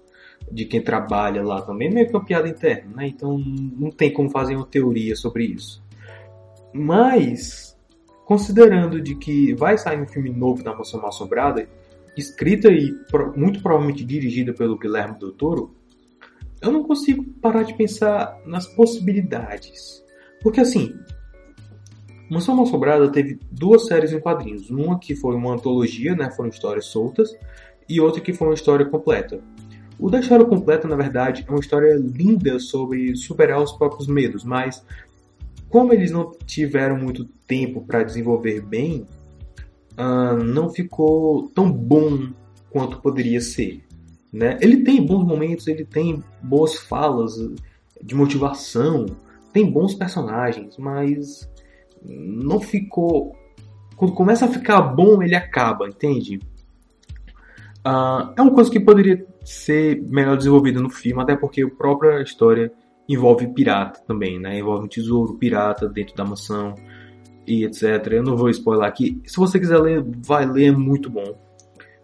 [0.51, 3.07] de quem trabalha lá também, meio que uma piada interna, né?
[3.07, 5.83] Então não tem como fazer uma teoria sobre isso.
[6.71, 7.75] Mas,
[8.23, 11.67] considerando de que vai sair um filme novo da Moção Mal Assombrada,
[12.15, 12.93] escrita e
[13.35, 15.73] muito provavelmente dirigida pelo Guilherme Del Toro,
[16.61, 20.03] eu não consigo parar de pensar nas possibilidades.
[20.41, 20.93] Porque assim,
[22.29, 24.69] Mansão Mal Assombrada teve duas séries em quadrinhos.
[24.69, 27.35] Uma que foi uma antologia, né, foram histórias soltas,
[27.87, 29.41] e outra que foi uma história completa.
[29.97, 34.45] O da história completa, na verdade, é uma história linda sobre superar os próprios medos,
[34.45, 34.85] mas
[35.69, 39.05] como eles não tiveram muito tempo para desenvolver bem,
[39.97, 42.29] uh, não ficou tão bom
[42.69, 43.83] quanto poderia ser.
[44.31, 44.57] Né?
[44.61, 47.33] Ele tem bons momentos, ele tem boas falas
[48.01, 49.07] de motivação,
[49.51, 51.49] tem bons personagens, mas
[52.03, 53.35] não ficou.
[53.95, 56.39] Quando começa a ficar bom, ele acaba, entende?
[57.85, 62.21] Uh, é uma coisa que poderia ser melhor desenvolvida no filme, até porque a própria
[62.21, 62.71] história
[63.07, 64.59] envolve pirata também, né?
[64.59, 66.75] Envolve um tesouro pirata dentro da mansão
[67.47, 68.07] e etc.
[68.11, 69.21] Eu não vou spoiler aqui.
[69.25, 71.35] Se você quiser ler, vai ler, é muito bom.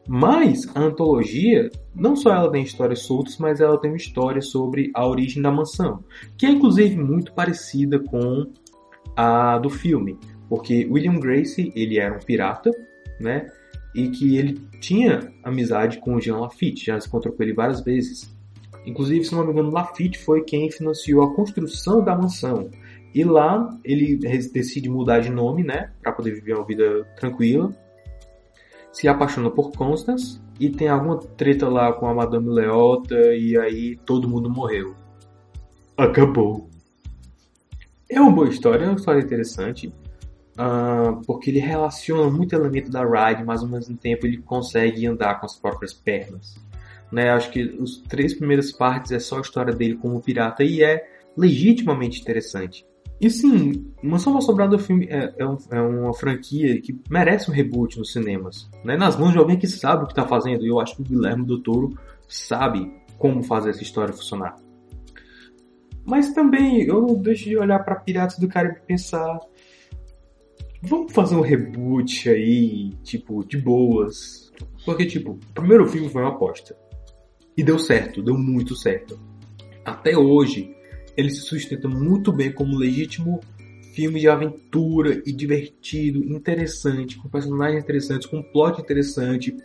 [0.07, 4.91] Mas a antologia, não só ela tem histórias soltas, mas ela tem uma história sobre
[4.93, 6.03] a origem da mansão,
[6.37, 8.45] que é inclusive muito parecida com
[9.15, 10.17] a do filme,
[10.49, 12.71] porque William Grace ele era um pirata,
[13.19, 13.49] né?
[13.93, 17.81] E que ele tinha amizade com o Jean Lafitte, já se encontrou com ele várias
[17.81, 18.35] vezes.
[18.85, 22.69] Inclusive, se não me engano, Lafitte foi quem financiou a construção da mansão.
[23.13, 27.73] E lá ele decide mudar de nome, né, para poder viver uma vida tranquila.
[28.91, 33.97] Se apaixona por Constance e tem alguma treta lá com a Madame Leota e aí
[34.05, 34.93] todo mundo morreu.
[35.97, 36.69] Acabou.
[38.15, 39.93] É uma boa história, é uma história interessante,
[40.57, 45.37] uh, porque ele relaciona muito elemento da ride, mas ao mesmo tempo ele consegue andar
[45.37, 46.55] com as próprias pernas.
[47.11, 47.29] Né?
[47.29, 51.05] Acho que os três primeiras partes é só a história dele como pirata e é
[51.35, 52.87] legitimamente interessante.
[53.19, 54.39] E sim, Mansão
[54.79, 58.69] filme é, é, um, é, uma franquia que merece um reboot nos cinemas.
[58.81, 58.95] Né?
[58.95, 60.65] Nas mãos de alguém que sabe o que está fazendo.
[60.65, 61.99] E eu acho que o Guilherme do Toro
[62.29, 64.55] sabe como fazer essa história funcionar.
[66.05, 69.39] Mas também eu não deixo de olhar para Piratas do Caribe e pensar.
[70.81, 74.53] Vamos fazer um reboot aí, tipo, de boas.
[74.85, 76.77] Porque, tipo, o primeiro filme foi uma aposta.
[77.57, 79.19] E deu certo, deu muito certo.
[79.83, 80.75] Até hoje,
[81.17, 83.39] ele se sustenta muito bem como legítimo
[83.95, 89.55] filme de aventura e divertido, interessante, com personagens interessantes, com plot interessante,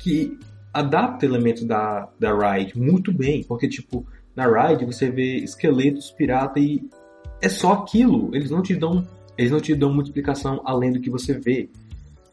[0.00, 0.38] que
[0.72, 4.06] adapta elementos da, da Ride muito bem, porque, tipo,
[4.38, 6.88] na ride você vê esqueletos pirata e
[7.42, 8.30] é só aquilo.
[8.32, 9.04] Eles não te dão,
[9.36, 11.68] eles não te dão muita explicação além do que você vê.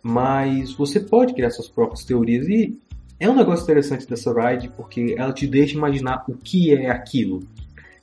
[0.04, 2.80] Mas você pode criar suas próprias teorias e
[3.20, 7.40] É um negócio interessante dessa ride porque ela te deixa imaginar o que é aquilo.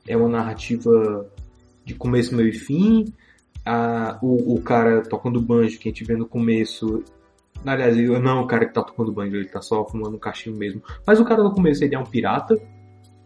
[0.08, 1.24] É uma narrativa
[1.84, 3.12] de começo, meio e fim.
[4.20, 7.04] O, o cara tocando banjo que a gente vê no começo.
[7.64, 10.58] Aliás, não é o cara que tá tocando banjo, ele tá só fumando um cachimbo
[10.58, 10.82] mesmo.
[11.06, 12.60] Mas o cara no começo ele é um pirata.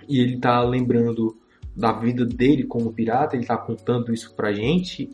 [0.08, 1.36] E ele tá lembrando
[1.74, 5.10] da vida dele como pirata, ele tá contando isso pra gente.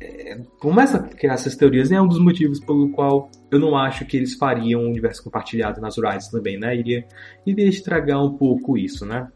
[0.00, 3.76] É, começa a criar essas teorias, e é um dos motivos pelo qual eu não
[3.76, 6.74] acho que eles fariam um universo compartilhado nas Rides também, né?
[6.74, 7.06] Iria,
[7.46, 9.30] iria estragar um pouco isso, né?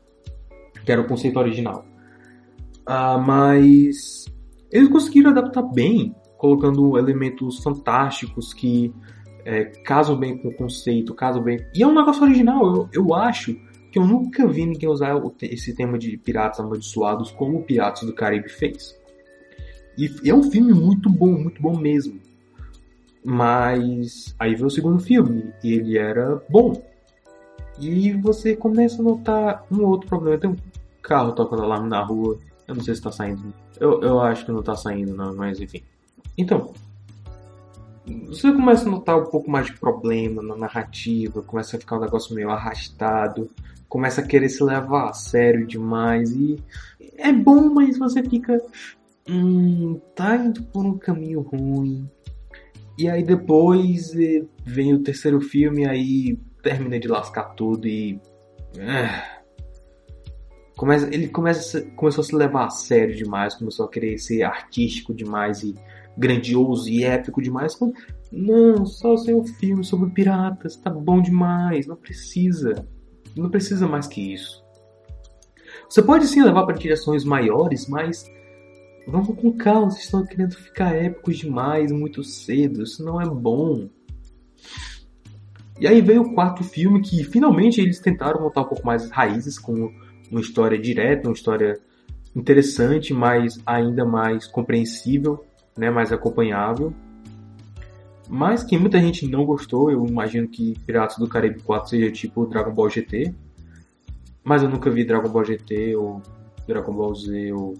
[0.85, 1.85] Que era o conceito original.
[2.87, 4.25] Ah, mas
[4.71, 8.93] eles conseguiram adaptar bem, colocando elementos fantásticos que
[9.45, 11.65] é, casam bem com o conceito, casam bem.
[11.75, 13.57] E é um negócio original, eu, eu acho
[13.95, 18.13] que eu nunca vi ninguém usar esse tema de piratas amaldiçoados como o Piratas do
[18.13, 18.99] Caribe fez.
[19.97, 22.19] E é um filme muito bom, muito bom mesmo.
[23.25, 26.83] Mas aí veio o segundo filme e ele era bom.
[27.79, 30.39] E você começa a notar um outro problema.
[30.39, 30.57] Tem um
[31.01, 32.37] carro tocando alarme na rua.
[32.67, 33.55] Eu não sei se tá saindo.
[33.79, 35.85] Eu, eu acho que não tá saindo, não, mas enfim.
[36.37, 36.73] Então,
[38.27, 42.01] você começa a notar um pouco mais de problema na narrativa, começa a ficar um
[42.01, 43.49] negócio meio arrastado
[43.89, 46.57] começa a querer se levar a sério demais e
[47.17, 48.61] é bom, mas você fica
[49.29, 52.09] hum, tá indo por um caminho ruim.
[52.99, 58.21] E aí depois eh, vem o terceiro filme aí termina de lascar tudo e
[58.79, 59.35] é,
[60.77, 65.15] começa, ele começa começou a se levar a sério demais, começou a querer ser artístico
[65.15, 65.75] demais e
[66.17, 67.79] grandioso e épico demais.
[68.31, 72.87] Não, só ser um filme sobre piratas, tá bom demais, não precisa.
[73.37, 74.65] Não precisa mais que isso.
[75.89, 78.25] Você pode sim levar para direções maiores, mas
[79.07, 79.91] vamos com calma.
[79.91, 82.83] Vocês estão querendo ficar épicos demais muito cedo.
[82.83, 83.89] Isso não é bom.
[85.79, 89.11] E aí veio o quarto filme que finalmente eles tentaram montar um pouco mais as
[89.11, 89.93] raízes com
[90.31, 91.79] uma história direta, uma história
[92.35, 95.45] interessante, mas ainda mais compreensível,
[95.77, 96.95] né, mais acompanhável.
[98.29, 102.47] Mas que muita gente não gostou, eu imagino que Piratas do Caribe 4 seja tipo
[102.47, 103.35] Dragon Ball GT.
[104.43, 106.23] Mas eu nunca vi Dragon Ball GT ou
[106.67, 107.75] Dragon Ball Z ou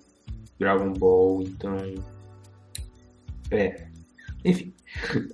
[0.59, 1.77] Dragon Ball, então.
[3.51, 3.87] É.
[4.45, 4.73] Enfim.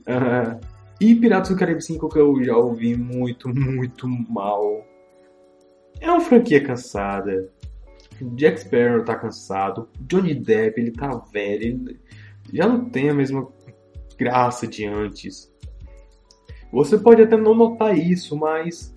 [0.00, 0.60] Uh,
[1.00, 4.84] e Piratas do Caribe 5 que eu já ouvi muito, muito mal.
[6.00, 7.48] É uma franquia cansada.
[8.34, 9.88] Jack Sparrow tá cansado.
[10.00, 11.62] Johnny Depp, ele tá velho.
[11.64, 12.00] Ele
[12.52, 13.46] já não tem a mesma
[14.20, 15.50] graça de antes.
[16.70, 18.94] Você pode até não notar isso, mas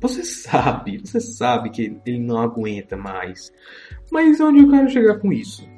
[0.00, 3.52] você sabe, você sabe que ele não aguenta mais.
[4.10, 5.68] Mas onde eu quero chegar com isso?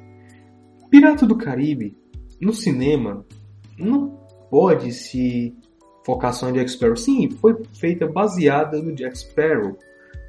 [0.91, 1.97] Pirata do Caribe,
[2.39, 3.25] no cinema,
[3.75, 4.19] não
[4.51, 5.57] pode se
[6.05, 6.95] focar só em Jack Sparrow.
[6.95, 9.79] Sim, foi feita baseada no Jack Sparrow,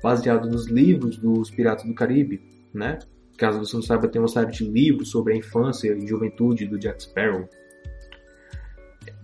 [0.03, 2.41] baseado nos livros dos Piratas do Caribe,
[2.73, 2.99] né?
[3.37, 6.79] Caso você não saiba, tem uma série de livros sobre a infância e juventude do
[6.79, 7.47] Jack Sparrow.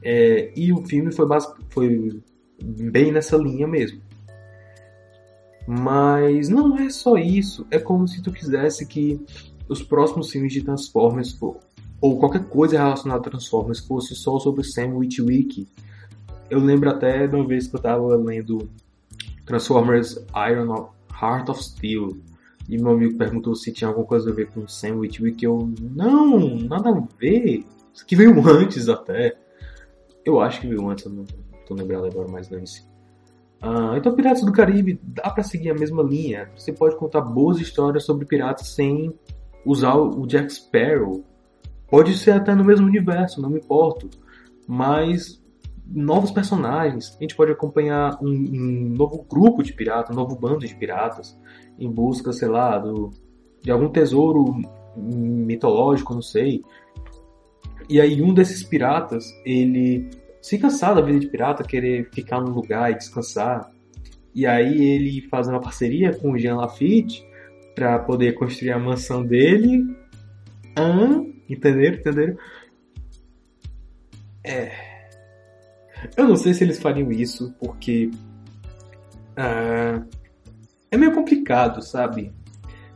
[0.02, 1.26] É, e o filme foi,
[1.68, 2.22] foi
[2.62, 4.00] bem nessa linha mesmo.
[5.66, 7.66] Mas não é só isso.
[7.70, 9.20] É como se tu quisesse que
[9.68, 11.38] os próximos filmes de Transformers
[12.00, 15.68] ou qualquer coisa relacionada a Transformers fosse só sobre Sam Witwick.
[16.48, 18.68] Eu lembro até de uma vez que eu tava lendo
[19.44, 20.16] Transformers
[20.50, 20.90] Iron of,
[21.22, 22.16] Heart of Steel
[22.68, 25.44] e meu amigo perguntou se tinha alguma coisa a ver com Sam Witwick.
[25.44, 27.64] Eu, não, nada a ver.
[27.92, 29.36] Isso aqui veio antes até.
[30.24, 31.24] Eu acho que veio antes, eu não
[31.66, 32.88] tô lembrando agora, mais dane-se.
[33.62, 36.50] Uh, então, Piratas do Caribe dá para seguir a mesma linha.
[36.56, 39.12] Você pode contar boas histórias sobre piratas sem
[39.64, 41.22] usar o Jack Sparrow.
[41.88, 44.08] Pode ser até no mesmo universo, não me importo.
[44.66, 45.40] Mas
[45.90, 47.16] novos personagens.
[47.18, 51.38] A gente pode acompanhar um, um, novo grupo de piratas, um novo bando de piratas,
[51.78, 53.10] em busca, sei lá, do,
[53.60, 54.56] de algum tesouro
[54.96, 56.62] mitológico, não sei.
[57.90, 60.08] E aí um desses piratas, ele
[60.40, 63.68] se cansar da vida de pirata, querer ficar num lugar e descansar.
[64.32, 67.26] E aí ele faz uma parceria com o Jean Lafitte
[67.74, 69.84] para poder construir a mansão dele.
[70.76, 71.98] Ah, entenderam?
[71.98, 72.36] Entenderam?
[74.46, 74.70] É.
[76.16, 78.08] Eu não sei se eles fariam isso, porque.
[79.36, 80.00] Ah,
[80.92, 82.32] é meio complicado, sabe?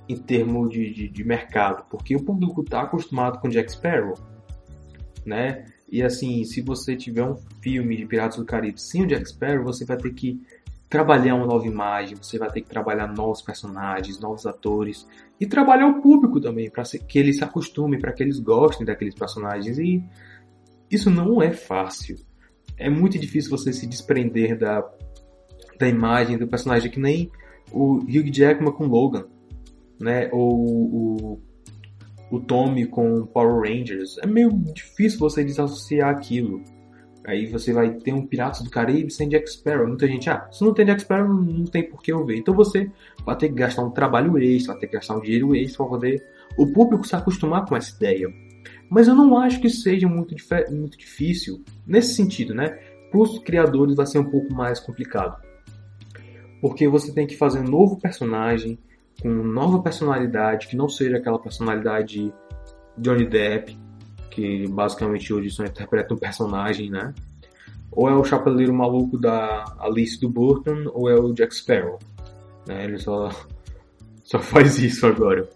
[0.08, 4.14] Em termos de, de, de mercado, porque o público está acostumado com Jack Sparrow
[5.24, 5.66] né?
[5.90, 9.64] E assim, se você tiver um filme de Piratas do Caribe sem o Jack Sparrow,
[9.64, 10.40] você vai ter que
[10.88, 15.06] trabalhar uma nova imagem, você vai ter que trabalhar novos personagens, novos atores
[15.40, 19.14] e trabalhar o público também para que eles se acostumem, para que eles gostem daqueles
[19.14, 20.02] personagens e
[20.90, 22.16] isso não é fácil.
[22.76, 24.88] é muito difícil você se desprender da,
[25.78, 27.30] da imagem do personagem, que nem
[27.72, 29.26] o Hugh Jackman com Logan,
[30.00, 30.28] né?
[30.32, 31.40] Ou o,
[32.30, 34.18] o Tommy com Power Rangers.
[34.18, 36.62] É meio difícil você desassociar aquilo.
[37.26, 39.88] Aí você vai ter um Piratas do Caribe sem Jack Sparrow.
[39.88, 42.36] Muita gente, ah, se não tem Jack Sparrow, não tem por que eu ver.
[42.36, 42.90] Então você
[43.24, 45.86] vai ter que gastar um trabalho extra, vai ter que gastar um dinheiro extra para
[45.86, 46.26] poder
[46.58, 48.28] o público se acostumar com essa ideia.
[48.90, 50.34] Mas eu não acho que seja muito,
[50.70, 52.78] muito difícil nesse sentido, né?
[53.10, 55.42] Para os criadores vai ser um pouco mais complicado.
[56.60, 58.78] Porque você tem que fazer um novo personagem,
[59.24, 62.30] com nova personalidade, que não seja aquela personalidade
[62.98, 63.74] Johnny Depp,
[64.30, 67.14] que basicamente hoje só interpreta um personagem, né?
[67.90, 71.98] Ou é o chapeleiro maluco da Alice do Burton, ou é o Jack Sparrow.
[72.68, 72.84] Né?
[72.84, 73.30] Ele só,
[74.22, 75.48] só faz isso agora.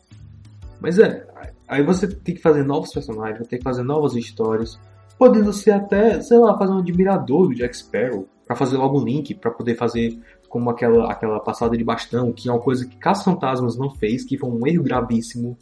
[0.80, 1.26] Mas é,
[1.68, 4.80] aí você tem que fazer novos personagens, ter que fazer novas histórias,
[5.18, 9.34] podendo ser até, sei lá, fazer um admirador do Jack Sparrow, para fazer logo link,
[9.34, 13.24] para poder fazer como aquela, aquela passada de bastão, que é uma coisa que Caça
[13.24, 15.56] Fantasmas não fez, que foi um erro gravíssimo.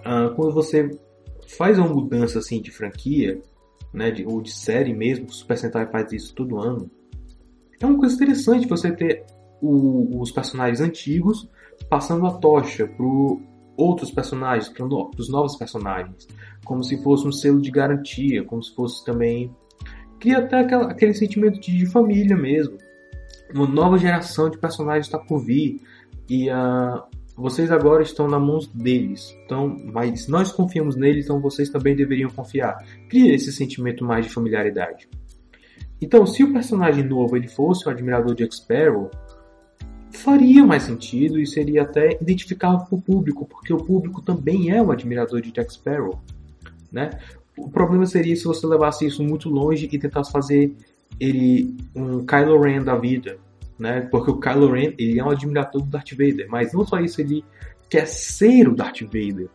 [0.00, 0.90] Uh, quando você
[1.48, 3.40] faz uma mudança assim de franquia,
[3.92, 6.90] né, de, ou de série mesmo, o Super Sentai faz isso todo ano,
[7.80, 9.24] é uma coisa interessante você ter
[9.60, 11.48] o, os personagens antigos
[11.88, 13.06] passando a tocha para
[13.76, 16.28] outros personagens, para os novos personagens,
[16.64, 19.50] como se fosse um selo de garantia, como se fosse também
[20.20, 22.76] cria até aquela, aquele sentimento de, família mesmo.
[23.54, 25.80] Uma nova geração de personagens está por vir
[26.28, 27.02] e uh,
[27.36, 29.36] vocês agora estão na mãos deles.
[29.44, 32.76] Então, mas nós confiamos neles, então vocês também deveriam confiar.
[33.08, 35.08] Cria esse sentimento mais de familiaridade.
[36.00, 39.10] Então, se o personagem novo ele fosse o admirador de X-Sparrow,
[40.10, 44.82] faria mais sentido e seria até identificável para o público, porque o público também é
[44.82, 46.20] um admirador de Jack Sparrow,
[46.90, 47.10] né?
[47.56, 50.74] O problema seria se você levasse isso muito longe e tentasse fazer
[51.20, 53.38] ele um Kylo Ren da vida,
[53.78, 54.00] né?
[54.10, 57.20] Porque o Kylo Ren, ele é um admirador do Darth Vader, mas não só isso,
[57.20, 57.44] ele
[57.88, 59.48] quer ser o Darth Vader.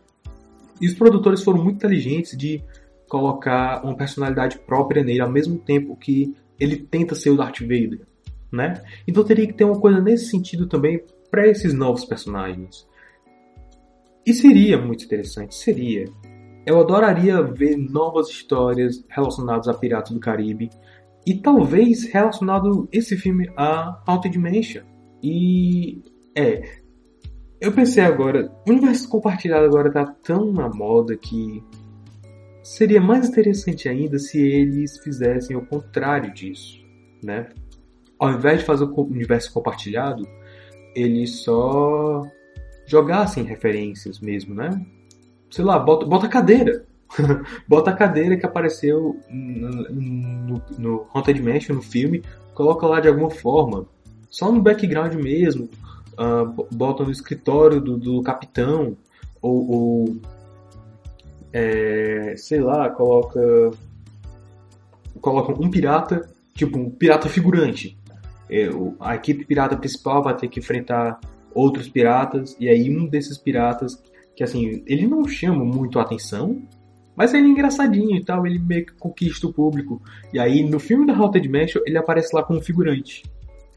[0.80, 2.62] E os produtores foram muito inteligentes de
[3.08, 8.00] colocar uma personalidade própria nele ao mesmo tempo que ele tenta ser o Darth Vader,
[8.52, 8.82] né?
[9.06, 12.86] Então teria que ter uma coisa nesse sentido também para esses novos personagens.
[14.24, 16.04] E seria muito interessante, seria.
[16.66, 20.68] Eu adoraria ver novas histórias relacionadas a Piratas do Caribe
[21.26, 24.84] e talvez relacionado esse filme a Haunted Dimension.
[25.22, 26.00] E
[26.36, 26.62] é,
[27.60, 31.62] eu pensei agora, o universo compartilhado agora tá tão na moda que
[32.62, 36.84] seria mais interessante ainda se eles fizessem o contrário disso,
[37.22, 37.48] né?
[38.18, 40.26] Ao invés de fazer o universo compartilhado,
[40.94, 42.22] eles só
[42.86, 44.70] jogassem referências mesmo, né?
[45.50, 46.86] Sei lá, bota, bota cadeira.
[47.68, 52.22] Bota a cadeira que apareceu no, no, Haunted Mansion, no filme,
[52.54, 53.86] coloca lá de alguma forma.
[54.30, 55.68] Só no background mesmo.
[56.18, 58.96] Uh, bota no escritório do, do capitão.
[59.40, 60.16] Ou, ou
[61.52, 63.40] é, sei lá, coloca.
[65.20, 67.98] Coloca um pirata, tipo um pirata figurante.
[68.50, 68.68] É,
[69.00, 71.18] a equipe pirata principal vai ter que enfrentar
[71.54, 74.00] outros piratas, e aí um desses piratas,
[74.36, 76.62] que assim, ele não chama muito a atenção,
[77.16, 80.02] mas ele é engraçadinho e tal, ele meio que conquista o público.
[80.32, 83.22] E aí, no filme da Haunted Mansion, ele aparece lá como figurante.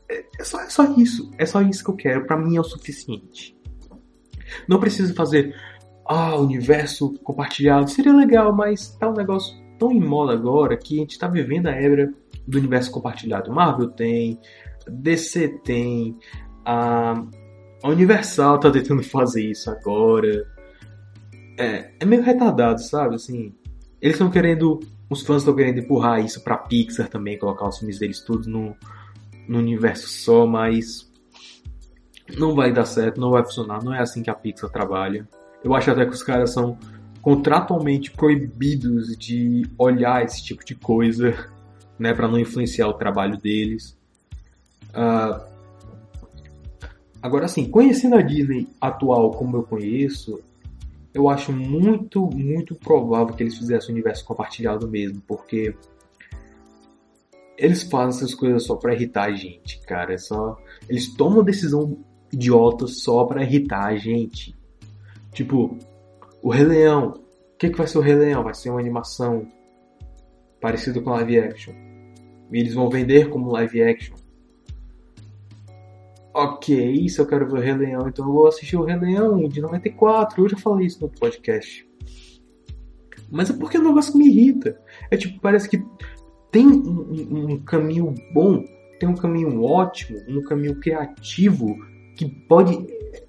[0.09, 1.31] É, é, só, é só isso.
[1.37, 2.25] É só isso que eu quero.
[2.25, 3.57] Para mim é o suficiente.
[4.67, 5.55] Não precisa fazer.
[6.05, 7.89] Ah, universo compartilhado.
[7.89, 11.67] Seria legal, mas tá um negócio tão em moda agora que a gente tá vivendo
[11.67, 12.11] a era
[12.45, 13.53] do universo compartilhado.
[13.53, 14.39] Marvel tem,
[14.89, 16.17] DC tem,
[16.65, 17.23] a
[17.83, 20.45] Universal tá tentando fazer isso agora
[21.59, 23.15] é, é meio retardado, sabe?
[23.15, 23.53] Assim,
[24.01, 24.79] eles estão querendo.
[25.09, 28.75] Os fãs estão querendo empurrar isso pra Pixar também, colocar os filmes deles tudo no,
[29.47, 31.11] no universo só, mas
[32.37, 35.27] não vai dar certo, não vai funcionar, não é assim que a Pixar trabalha.
[35.63, 36.77] Eu acho até que os caras são
[37.21, 41.35] contratualmente proibidos de olhar esse tipo de coisa,
[41.99, 43.97] né, para não influenciar o trabalho deles.
[44.91, 45.43] Uh,
[47.21, 50.39] agora, assim, conhecendo a Disney atual como eu conheço,
[51.13, 55.75] eu acho muito, muito provável que eles fizessem o universo compartilhado mesmo, porque
[57.57, 60.13] eles fazem essas coisas só para irritar a gente, cara.
[60.13, 60.57] É só
[60.87, 61.97] eles tomam decisão
[62.31, 64.55] idiota só para irritar a gente.
[65.33, 65.77] Tipo,
[66.41, 67.09] o Rei Leão.
[67.53, 68.43] O que, que vai ser o Rei Leão?
[68.43, 69.45] Vai ser uma animação
[70.61, 71.73] parecida com live action.
[72.51, 74.15] E eles vão vender como live action
[76.43, 79.47] ok, se eu quero ver o Rei Leão, então eu vou assistir o Rei Leão
[79.47, 80.43] de 94.
[80.43, 81.87] Eu já falei isso no podcast.
[83.31, 84.79] Mas é porque é um negócio que me irrita.
[85.11, 85.83] É tipo, parece que
[86.51, 88.63] tem um, um, caminho bom,
[88.99, 91.75] tem um caminho ótimo, um caminho criativo
[92.15, 92.75] que pode,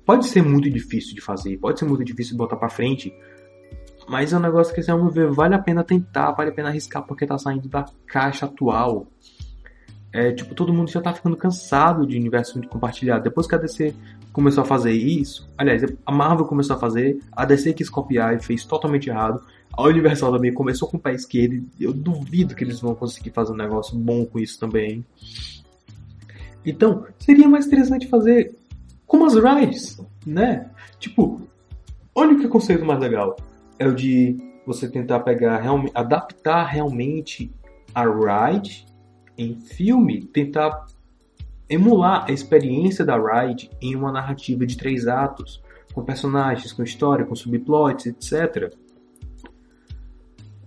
[0.04, 3.12] pode ser muito difícil de fazer, pode ser muito difícil de botar para frente,
[4.08, 6.68] mas é um negócio que, ao meu ver, vale a pena tentar, vale a pena
[6.68, 9.06] arriscar porque tá saindo da caixa atual.
[10.12, 13.22] É, tipo, todo mundo já tá ficando cansado de universo compartilhado.
[13.22, 13.94] Depois que a DC
[14.32, 18.42] começou a fazer isso, aliás, a Marvel começou a fazer, a DC quis copiar e
[18.42, 19.40] fez totalmente errado.
[19.72, 21.64] A Universal também começou com o pé esquerdo.
[21.78, 25.04] Eu duvido que eles vão conseguir fazer um negócio bom com isso também.
[26.66, 28.54] Então, seria mais interessante fazer
[29.06, 30.70] como as rides, né?
[30.98, 31.40] Tipo,
[32.14, 33.36] olha que conceito mais legal.
[33.78, 34.36] É o de
[34.66, 35.62] você tentar pegar,
[35.94, 37.50] adaptar realmente
[37.94, 38.89] a ride
[39.40, 40.86] em filme, tentar
[41.68, 45.62] emular a experiência da ride em uma narrativa de três atos,
[45.94, 48.74] com personagens, com história, com subplots, etc.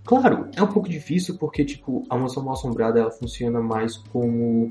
[0.03, 4.69] Claro, é um pouco difícil porque, tipo, a Mansão Mal Assombrada ela funciona mais como,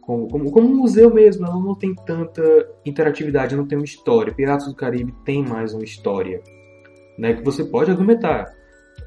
[0.00, 1.46] como, como, como um museu mesmo.
[1.46, 2.42] Ela não tem tanta
[2.84, 4.34] interatividade, não tem uma história.
[4.34, 6.42] Piratas do Caribe tem mais uma história,
[7.18, 7.34] né?
[7.34, 8.52] Que você pode argumentar.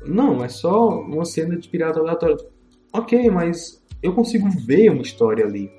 [0.06, 2.38] Não, é só uma cena de pirata aleatório.
[2.94, 5.72] Ok, mas eu consigo ver uma história ali.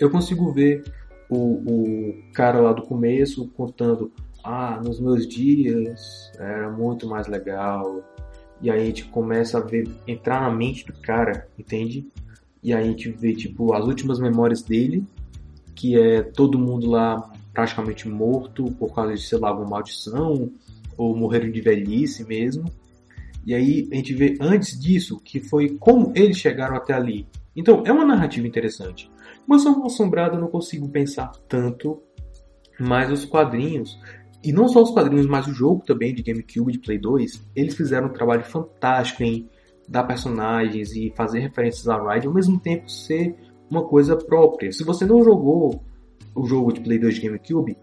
[0.00, 0.82] Eu consigo ver
[1.28, 4.12] o, o cara lá do começo contando
[4.42, 8.02] ah, nos meus dias era muito mais legal.
[8.60, 12.06] E aí a gente começa a ver, entrar na mente do cara, entende?
[12.62, 15.06] E aí a gente vê, tipo, as últimas memórias dele,
[15.74, 20.50] que é todo mundo lá praticamente morto por causa de, sei lá, alguma maldição,
[20.96, 22.64] ou morreram de velhice mesmo.
[23.46, 27.26] E aí a gente vê antes disso, que foi como eles chegaram até ali.
[27.54, 29.10] Então, é uma narrativa interessante.
[29.46, 32.02] Mas só assombrado eu não consigo pensar tanto,
[32.78, 33.98] mas os quadrinhos
[34.46, 37.74] e não só os quadrinhos, mas o jogo também de GameCube de Play 2, eles
[37.74, 39.48] fizeram um trabalho fantástico em
[39.88, 43.34] dar personagens e fazer referências a Ride, ao mesmo tempo ser
[43.68, 44.70] uma coisa própria.
[44.70, 45.82] Se você não jogou
[46.32, 47.76] o jogo de Play 2 de GameCube,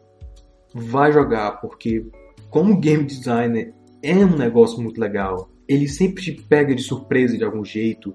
[0.73, 2.05] vai jogar, porque
[2.49, 5.49] como game designer é um negócio muito legal.
[5.67, 8.13] Ele sempre te pega de surpresa de algum jeito.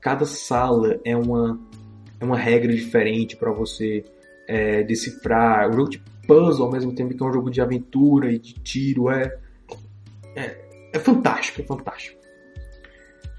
[0.00, 1.58] Cada sala é uma,
[2.20, 4.04] é uma regra diferente para você
[4.46, 5.68] é, decifrar.
[5.70, 8.54] O jogo te puzzle ao mesmo tempo que é um jogo de aventura e de
[8.54, 9.10] tiro.
[9.10, 9.38] É,
[10.36, 12.18] é, é fantástico, é fantástico.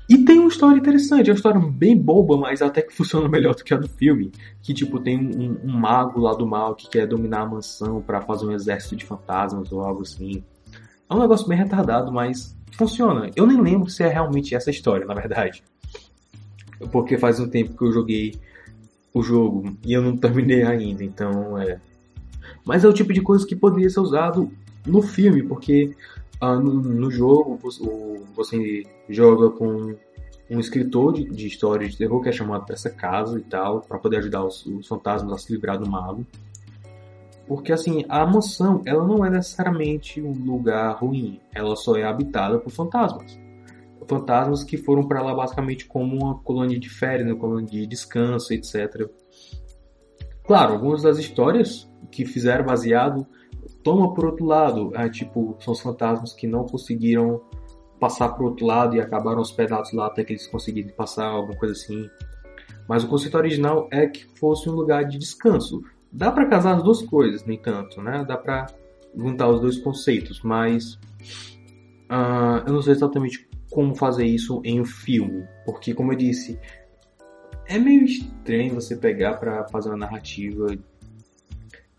[0.09, 3.53] E tem uma história interessante, é uma história bem boba, mas até que funciona melhor
[3.53, 4.31] do que a do filme.
[4.59, 8.19] Que tipo, tem um, um mago lá do mal que quer dominar a mansão para
[8.21, 10.43] fazer um exército de fantasmas ou algo assim.
[11.09, 13.29] É um negócio bem retardado, mas funciona.
[13.35, 15.63] Eu nem lembro se é realmente essa história, na verdade.
[16.91, 18.39] Porque faz um tempo que eu joguei
[19.13, 21.79] o jogo e eu não terminei ainda, então é.
[22.65, 24.51] Mas é o tipo de coisa que poderia ser usado
[24.85, 25.95] no filme, porque
[26.39, 27.59] ah, no, no, jogo
[28.35, 29.95] você joga com
[30.49, 33.81] um escritor de, de história de terror que é chamado para essa casa e tal,
[33.81, 36.25] para poder ajudar os, os, fantasmas a se livrar do mago.
[37.49, 42.59] Porque assim, a mansão, ela não é necessariamente um lugar ruim, ela só é habitada
[42.59, 43.39] por fantasmas.
[44.07, 48.53] Fantasmas que foram para lá basicamente como uma colônia de férias, uma colônia de descanso,
[48.53, 49.09] etc.
[50.43, 53.25] Claro, algumas das histórias que fizeram baseado
[53.83, 54.91] toma por outro lado.
[54.95, 57.41] É, tipo, são os fantasmas que não conseguiram
[57.99, 61.73] passar por outro lado e acabaram hospedados lá até que eles conseguirem passar, alguma coisa
[61.73, 62.07] assim.
[62.87, 65.81] Mas o conceito original é que fosse um lugar de descanso.
[66.11, 68.25] Dá para casar as duas coisas, nem tanto, né?
[68.27, 68.67] Dá para
[69.15, 70.93] juntar os dois conceitos, mas
[72.09, 76.59] uh, eu não sei exatamente como fazer isso em um filme, porque como eu disse,
[77.67, 80.75] é meio estranho você pegar para fazer uma narrativa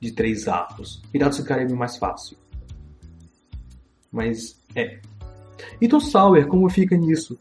[0.01, 1.01] de três atos.
[1.13, 2.37] Piratas do Caribe é mais fácil.
[4.11, 5.01] Mas é.
[5.81, 7.39] Então Sawyer, como fica nisso?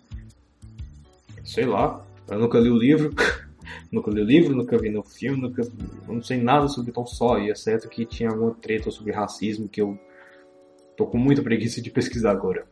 [1.44, 3.12] Sei lá, eu nunca li o livro.
[3.92, 5.62] nunca li o livro, nunca vi no filme, nunca,
[6.08, 9.98] não sei nada sobre Tom Sawyer, exceto que tinha alguma treta sobre racismo que eu
[10.96, 12.66] tô com muita preguiça de pesquisar agora.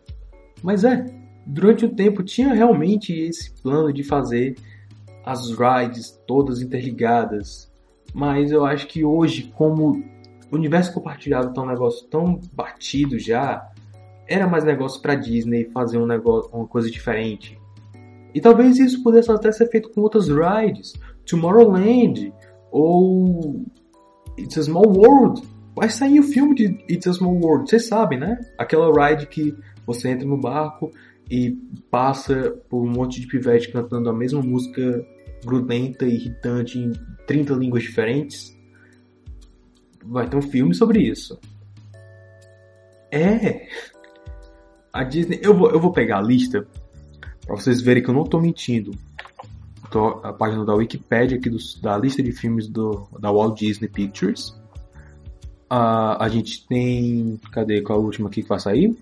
[0.61, 1.05] Mas é,
[1.45, 4.55] durante o tempo tinha realmente esse plano de fazer
[5.25, 7.71] as rides todas interligadas
[8.13, 10.03] mas eu acho que hoje, como
[10.51, 13.69] o universo compartilhado tá um negócio tão batido já,
[14.27, 17.59] era mais negócio para Disney fazer um negócio, uma coisa diferente.
[18.33, 20.93] E talvez isso pudesse até ser feito com outras rides,
[21.25, 22.33] Tomorrowland
[22.71, 23.65] ou
[24.37, 25.41] It's a Small World.
[25.75, 28.39] Vai sair o filme de It's a Small World, vocês sabem, né?
[28.57, 29.55] Aquela ride que
[29.85, 30.91] você entra no barco
[31.29, 31.51] e
[31.91, 35.05] passa por um monte de pivete cantando a mesma música
[35.45, 36.91] grudenta e irritante em
[37.25, 38.57] 30 línguas diferentes.
[40.03, 41.39] Vai ter um filme sobre isso.
[43.11, 43.67] É.
[44.91, 45.39] A Disney.
[45.43, 46.67] Eu vou, eu vou pegar a lista
[47.47, 48.91] Pra vocês verem que eu não tô mentindo.
[49.89, 51.49] Tô, a página da Wikipedia aqui
[51.81, 54.49] da lista de filmes do, da Walt Disney Pictures.
[55.71, 57.39] Uh, a gente tem.
[57.51, 57.81] Cadê?
[57.81, 58.95] Qual é a última aqui que vai sair?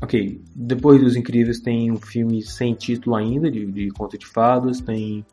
[0.00, 0.40] Ok.
[0.56, 4.80] Depois dos Incríveis tem um filme sem título ainda, de, de conto de fadas.
[4.80, 5.24] Tem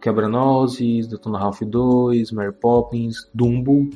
[0.00, 3.88] Quebra-Nozes, Detona Ralph 2, Mary Poppins, Dumbo.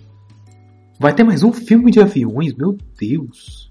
[0.99, 2.55] Vai ter mais um filme de aviões?
[2.55, 3.70] Meu Deus!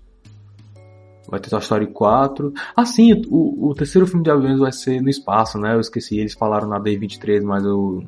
[1.29, 2.53] Vai ter Toy Story 4.
[2.75, 5.75] Ah, sim, o, o terceiro filme de aviões vai ser no espaço, né?
[5.75, 8.03] Eu esqueci, eles falaram na D23, mas eu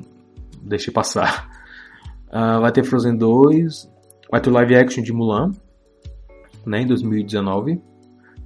[0.62, 1.48] deixei passar.
[2.28, 3.90] Uh, vai ter Frozen 2.
[4.30, 5.52] Vai ter live action de Mulan,
[6.66, 6.82] né?
[6.82, 7.80] Em 2019.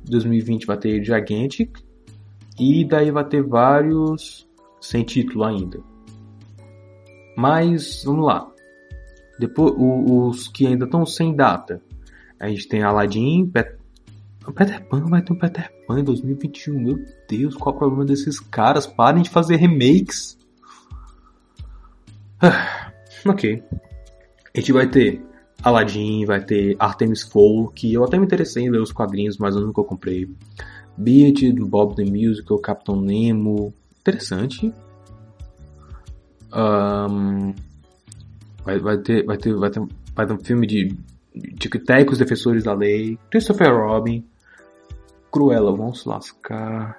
[0.04, 1.78] 2020 vai ter Gigantic.
[2.58, 4.46] E daí vai ter vários
[4.80, 5.80] sem título ainda.
[7.36, 8.50] Mas, vamos lá.
[9.38, 11.82] Depois, os que ainda estão sem data.
[12.40, 13.50] A gente tem Aladdin,
[14.46, 16.78] o Peter Pan vai ter um Peter Pan em 2021.
[16.78, 18.86] Meu Deus, qual o problema desses caras?
[18.86, 20.38] Parem de fazer remakes.
[22.40, 22.92] Ah,
[23.26, 23.62] ok.
[24.54, 25.22] A gente vai ter
[25.62, 29.54] Aladdin, vai ter Artemis Fowl, que eu até me interessei em ler os quadrinhos, mas
[29.54, 30.28] eu nunca comprei.
[30.96, 33.74] Beat, Bob the Musical, Capitão Nemo.
[34.00, 34.72] Interessante.
[36.54, 37.52] Um,
[38.64, 39.82] vai, vai, ter, vai, ter, vai, ter,
[40.14, 40.96] vai ter um filme de
[41.58, 43.18] Tic Tac, Os Defensores da Lei.
[43.30, 44.24] Christopher Robin.
[45.30, 46.98] Cruella, vamos lascar.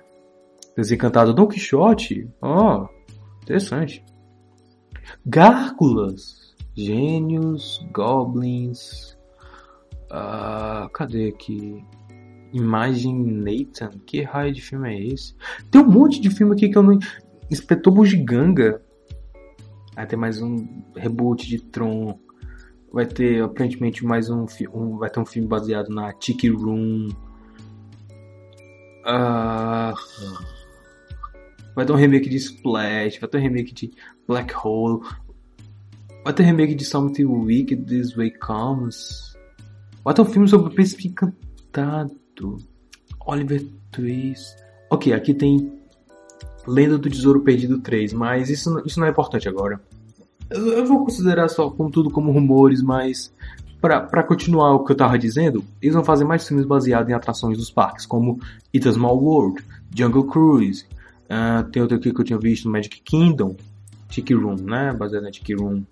[0.76, 2.30] Desencantado Don Quixote?
[2.42, 2.90] Ó, oh,
[3.42, 4.04] interessante.
[5.26, 9.18] Gárgulas, gênios, goblins.
[10.12, 11.84] Uh, cadê aqui?
[12.54, 13.90] Imagem Nathan?
[14.06, 15.36] Que raio de filme é esse?
[15.72, 17.00] Tem um monte de filme aqui que eu não.
[17.50, 18.82] Inspetor Bugiganga.
[19.96, 22.20] Vai ter mais um reboot de Tron.
[22.92, 27.10] Vai ter aparentemente mais um, um vai ter um filme baseado na Tiki Room.
[29.08, 29.94] Uh,
[31.74, 33.92] vai ter um remake de Splash, vai ter um remake de
[34.28, 35.02] Black Hole,
[36.26, 39.38] vai ter um remake de Something Wicked This Way Comes,
[40.04, 42.58] vai ter um filme sobre o Príncipe Encantado,
[43.26, 44.58] Oliver Twist.
[44.90, 45.72] Ok, aqui tem
[46.68, 49.82] Lenda do Tesouro Perdido 3, mas isso, isso não é importante agora.
[50.50, 53.34] Eu, eu vou considerar só como tudo como rumores, mas
[53.80, 57.58] para continuar o que eu tava dizendo, eles vão fazer mais filmes baseados em atrações
[57.58, 58.40] dos parques, como
[58.74, 59.64] It's a Small World,
[59.96, 60.86] Jungle Cruise,
[61.26, 63.56] uh, tem outro aqui que eu tinha visto, Magic Kingdom,
[64.10, 65.84] Tiki Room, né, baseado na Tiki Room.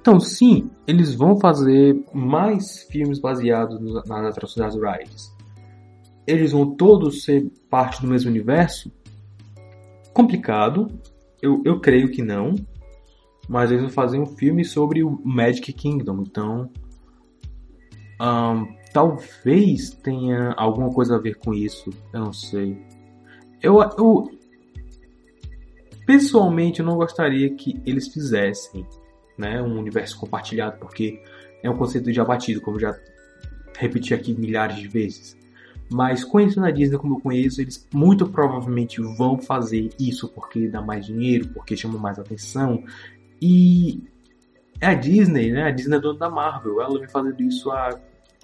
[0.00, 5.34] Então, sim, eles vão fazer mais filmes baseados nas atrações das rides.
[6.26, 8.92] Eles vão todos ser parte do mesmo universo?
[10.12, 10.88] Complicado,
[11.40, 12.54] eu, eu creio que não,
[13.48, 16.70] mas eles vão fazer um filme sobre o Magic Kingdom, então
[18.20, 22.78] um, talvez tenha alguma coisa a ver com isso, eu não sei.
[23.62, 24.30] Eu, eu
[26.06, 28.86] pessoalmente eu não gostaria que eles fizessem,
[29.38, 31.22] né, um universo compartilhado, porque
[31.62, 32.96] é um conceito já batido, como já
[33.76, 35.36] repeti aqui milhares de vezes.
[35.90, 40.80] Mas conhecendo a Disney como eu conheço, eles muito provavelmente vão fazer isso porque dá
[40.80, 42.82] mais dinheiro, porque chama mais atenção.
[43.40, 44.02] E
[44.80, 45.64] é a Disney, né?
[45.64, 46.80] A Disney é dona da Marvel.
[46.80, 47.98] Ela vem fazendo isso há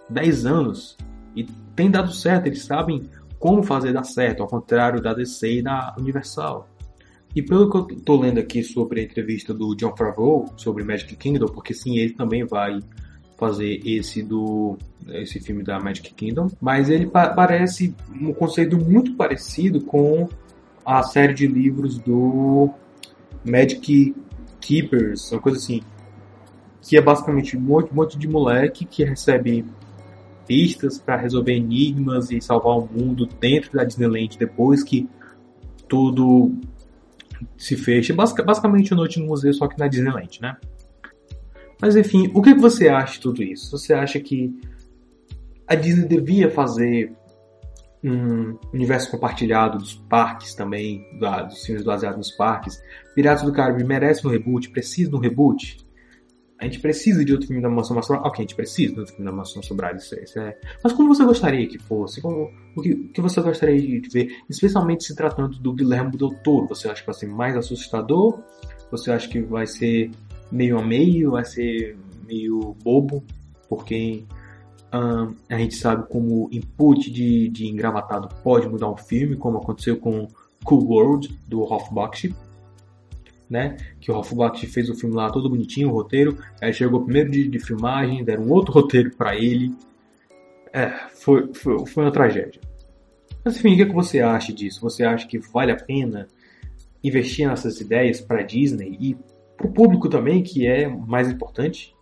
[0.09, 0.97] 10 anos
[1.35, 2.47] e tem dado certo.
[2.47, 3.09] Eles sabem
[3.39, 6.69] como fazer dar certo, ao contrário da DC e da Universal.
[7.35, 11.15] E pelo que eu tô lendo aqui sobre a entrevista do John Favreau sobre Magic
[11.17, 12.81] Kingdom, porque sim, ele também vai
[13.39, 14.77] fazer esse do
[15.09, 20.29] esse filme da Magic Kingdom, mas ele pa parece um conceito muito parecido com
[20.85, 22.69] a série de livros do
[23.45, 24.15] Magic
[24.61, 25.81] Keepers, uma coisa assim,
[26.83, 29.65] que é basicamente um monte, um monte de moleque que recebe
[30.47, 35.09] pistas para resolver enigmas e salvar o mundo dentro da Disneyland depois que
[35.87, 36.53] tudo
[37.57, 38.15] se fecha.
[38.15, 40.57] Basicamente, Noite no Museu, só que na Disneyland, né?
[41.81, 43.71] Mas enfim, o que você acha de tudo isso?
[43.71, 44.55] Você acha que
[45.67, 47.13] a Disney devia fazer
[48.03, 52.83] um universo compartilhado dos parques também, dos filmes baseados nos parques?
[53.15, 54.71] Piratas do Caribe merece um reboot?
[54.71, 55.79] Precisa de um reboot?
[56.61, 58.29] A gente precisa de outro filme da Mansão Sobrado.
[58.29, 60.59] Ok, a gente precisa de outro filme da Mansão Sobrado, isso, é, isso é.
[60.85, 62.21] Mas como você gostaria que fosse?
[62.21, 64.37] Como, o, que, o que você gostaria de ver?
[64.49, 66.69] Especialmente se tratando do Guilherme Del Toro.
[66.69, 68.41] Você acha que vai ser mais assustador?
[68.91, 70.11] Você acha que vai ser
[70.53, 71.31] meio a meio?
[71.31, 71.97] Vai ser
[72.29, 73.25] meio bobo?
[73.67, 74.25] Porque
[74.93, 80.27] a gente sabe como input de, de engravatado pode mudar um filme, como aconteceu com
[80.65, 82.35] Cool World, do Hofbach
[83.51, 83.77] né?
[84.01, 86.39] Que o Ralph Bakshi fez o filme lá todo bonitinho, o roteiro.
[86.63, 89.75] Aí chegou primeiro dia de filmagem, deram outro roteiro para ele.
[90.73, 92.61] É, foi, foi, foi uma tragédia.
[93.45, 94.81] Mas enfim, o que, é que você acha disso?
[94.83, 96.29] Você acha que vale a pena
[97.03, 99.17] investir nessas ideias para Disney e
[99.57, 101.95] para o público também, que é mais importante?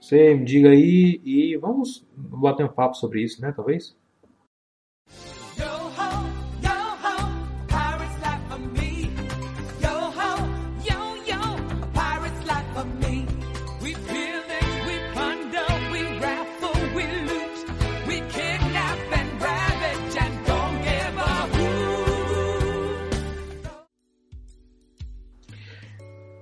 [0.00, 3.52] Você me diga aí e vamos bater um papo sobre isso, né?
[3.56, 3.96] Talvez?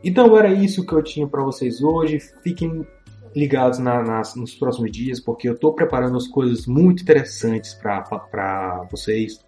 [0.02, 2.18] Então era isso que eu tinha para vocês hoje.
[2.42, 2.86] Fiquem
[3.34, 8.86] ligados na, nas, nos próximos dias, porque eu estou preparando as coisas muito interessantes para
[8.90, 9.40] vocês.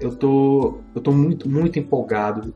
[0.00, 2.54] Eu tô, eu tô muito, muito empolgado.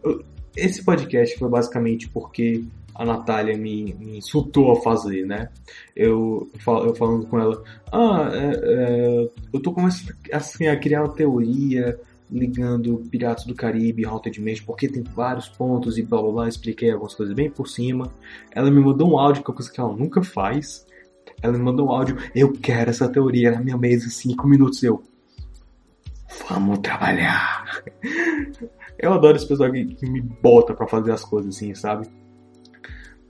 [0.57, 5.49] Esse podcast foi basicamente porque a Natália me, me insultou a fazer, né?
[5.97, 11.15] Eu, eu falando com ela, ah, é, é, eu tô começando assim, a criar uma
[11.15, 11.99] teoria
[12.31, 16.91] ligando Piratas do Caribe Haunted Mansion, porque tem vários pontos e blá blá blá, expliquei
[16.91, 18.13] algumas coisas bem por cima.
[18.53, 20.87] Ela me mandou um áudio, que é uma coisa que ela nunca faz.
[21.43, 25.03] Ela me mandou um áudio, eu quero essa teoria na minha mesa, 5 minutos, eu...
[26.49, 27.83] Vamos trabalhar!
[29.03, 32.07] Eu adoro esse pessoal que, que me bota para fazer as coisas assim, sabe?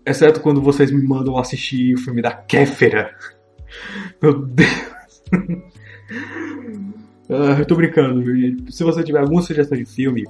[0.05, 3.17] Exceto quando vocês me mandam assistir o filme da Kéfera.
[4.21, 5.23] Meu Deus!
[7.31, 8.25] Uh, eu tô brincando,
[8.73, 10.27] Se você tiver alguma sugestão de filme,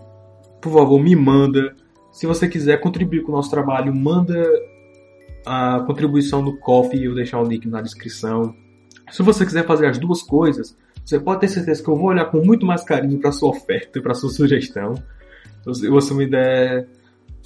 [0.61, 1.75] por favor, me manda.
[2.13, 4.47] Se você quiser contribuir com o nosso trabalho, manda
[5.47, 8.55] a contribuição no Coffee, eu vou deixar o link na descrição.
[9.11, 12.27] Se você quiser fazer as duas coisas, você pode ter certeza que eu vou olhar
[12.27, 14.95] com muito mais carinho para sua oferta e para sua sugestão.
[15.73, 16.87] Se você me der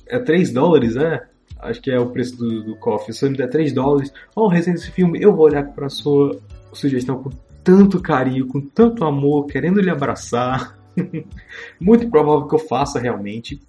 [0.06, 1.22] é 3 dólares, né?
[1.60, 3.14] Acho que é o preço do, do coffee.
[3.14, 5.88] Se você me der 3 dólares, ó, oh, recente esse filme, eu vou olhar para
[5.88, 6.40] sua
[6.72, 7.30] sugestão com
[7.64, 10.78] tanto carinho, com tanto amor, querendo lhe abraçar.
[11.80, 13.60] Muito provável que eu faça realmente.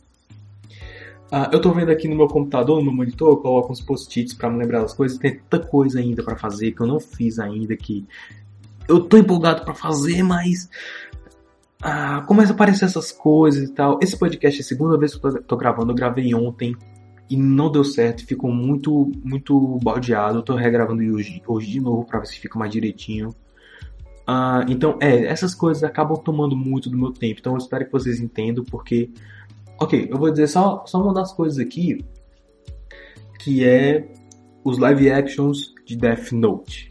[1.31, 4.33] Uh, eu tô vendo aqui no meu computador, no meu monitor, eu coloco uns post-its
[4.33, 5.17] para me lembrar das coisas.
[5.17, 8.05] Tem tanta coisa ainda para fazer que eu não fiz ainda que
[8.87, 10.69] eu tô empolgado para fazer, mas
[11.81, 13.99] ah, começa a aparecer essas coisas e tal.
[14.01, 15.91] Esse podcast é a segunda vez que eu tô, tô gravando.
[15.91, 16.75] Eu gravei ontem
[17.29, 18.25] e não deu certo.
[18.25, 20.39] Ficou muito, muito baldeado.
[20.39, 23.33] Eu tô regravando hoje, hoje de novo para ver se fica mais direitinho.
[24.27, 27.39] Uh, então, é, essas coisas acabam tomando muito do meu tempo.
[27.39, 29.09] Então, eu espero que vocês entendam, porque.
[29.79, 32.03] Ok, eu vou dizer só, só uma das coisas aqui,
[33.39, 34.07] que é
[34.63, 36.89] os live actions de Death Note.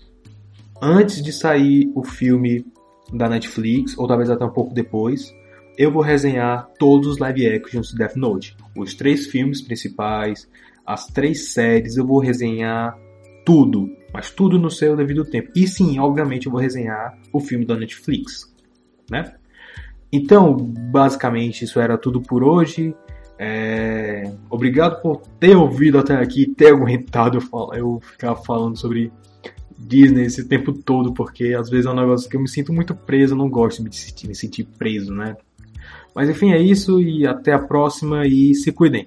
[0.81, 2.65] Antes de sair o filme
[3.13, 5.35] da Netflix, ou talvez até um pouco depois,
[5.77, 8.57] eu vou resenhar todos os live actions de Death Note.
[8.77, 10.49] Os três filmes principais,
[10.87, 12.97] as três séries, eu vou resenhar
[13.45, 15.51] tudo mas tudo no seu devido tempo.
[15.57, 18.55] E sim, obviamente eu vou resenhar o filme da Netflix,
[19.11, 19.35] né?
[20.13, 22.95] Então, basicamente, isso era tudo por hoje.
[23.37, 24.33] É...
[24.49, 27.41] Obrigado por ter ouvido até aqui, ter aguentado
[27.75, 29.13] eu, ficar falando sobre
[29.77, 32.95] Disney esse tempo todo, porque às vezes é um negócio que eu me sinto muito
[32.95, 35.37] preso, eu não gosto de me sentir, me sentir preso, né?
[36.15, 39.07] Mas enfim, é isso e até a próxima e se cuidem.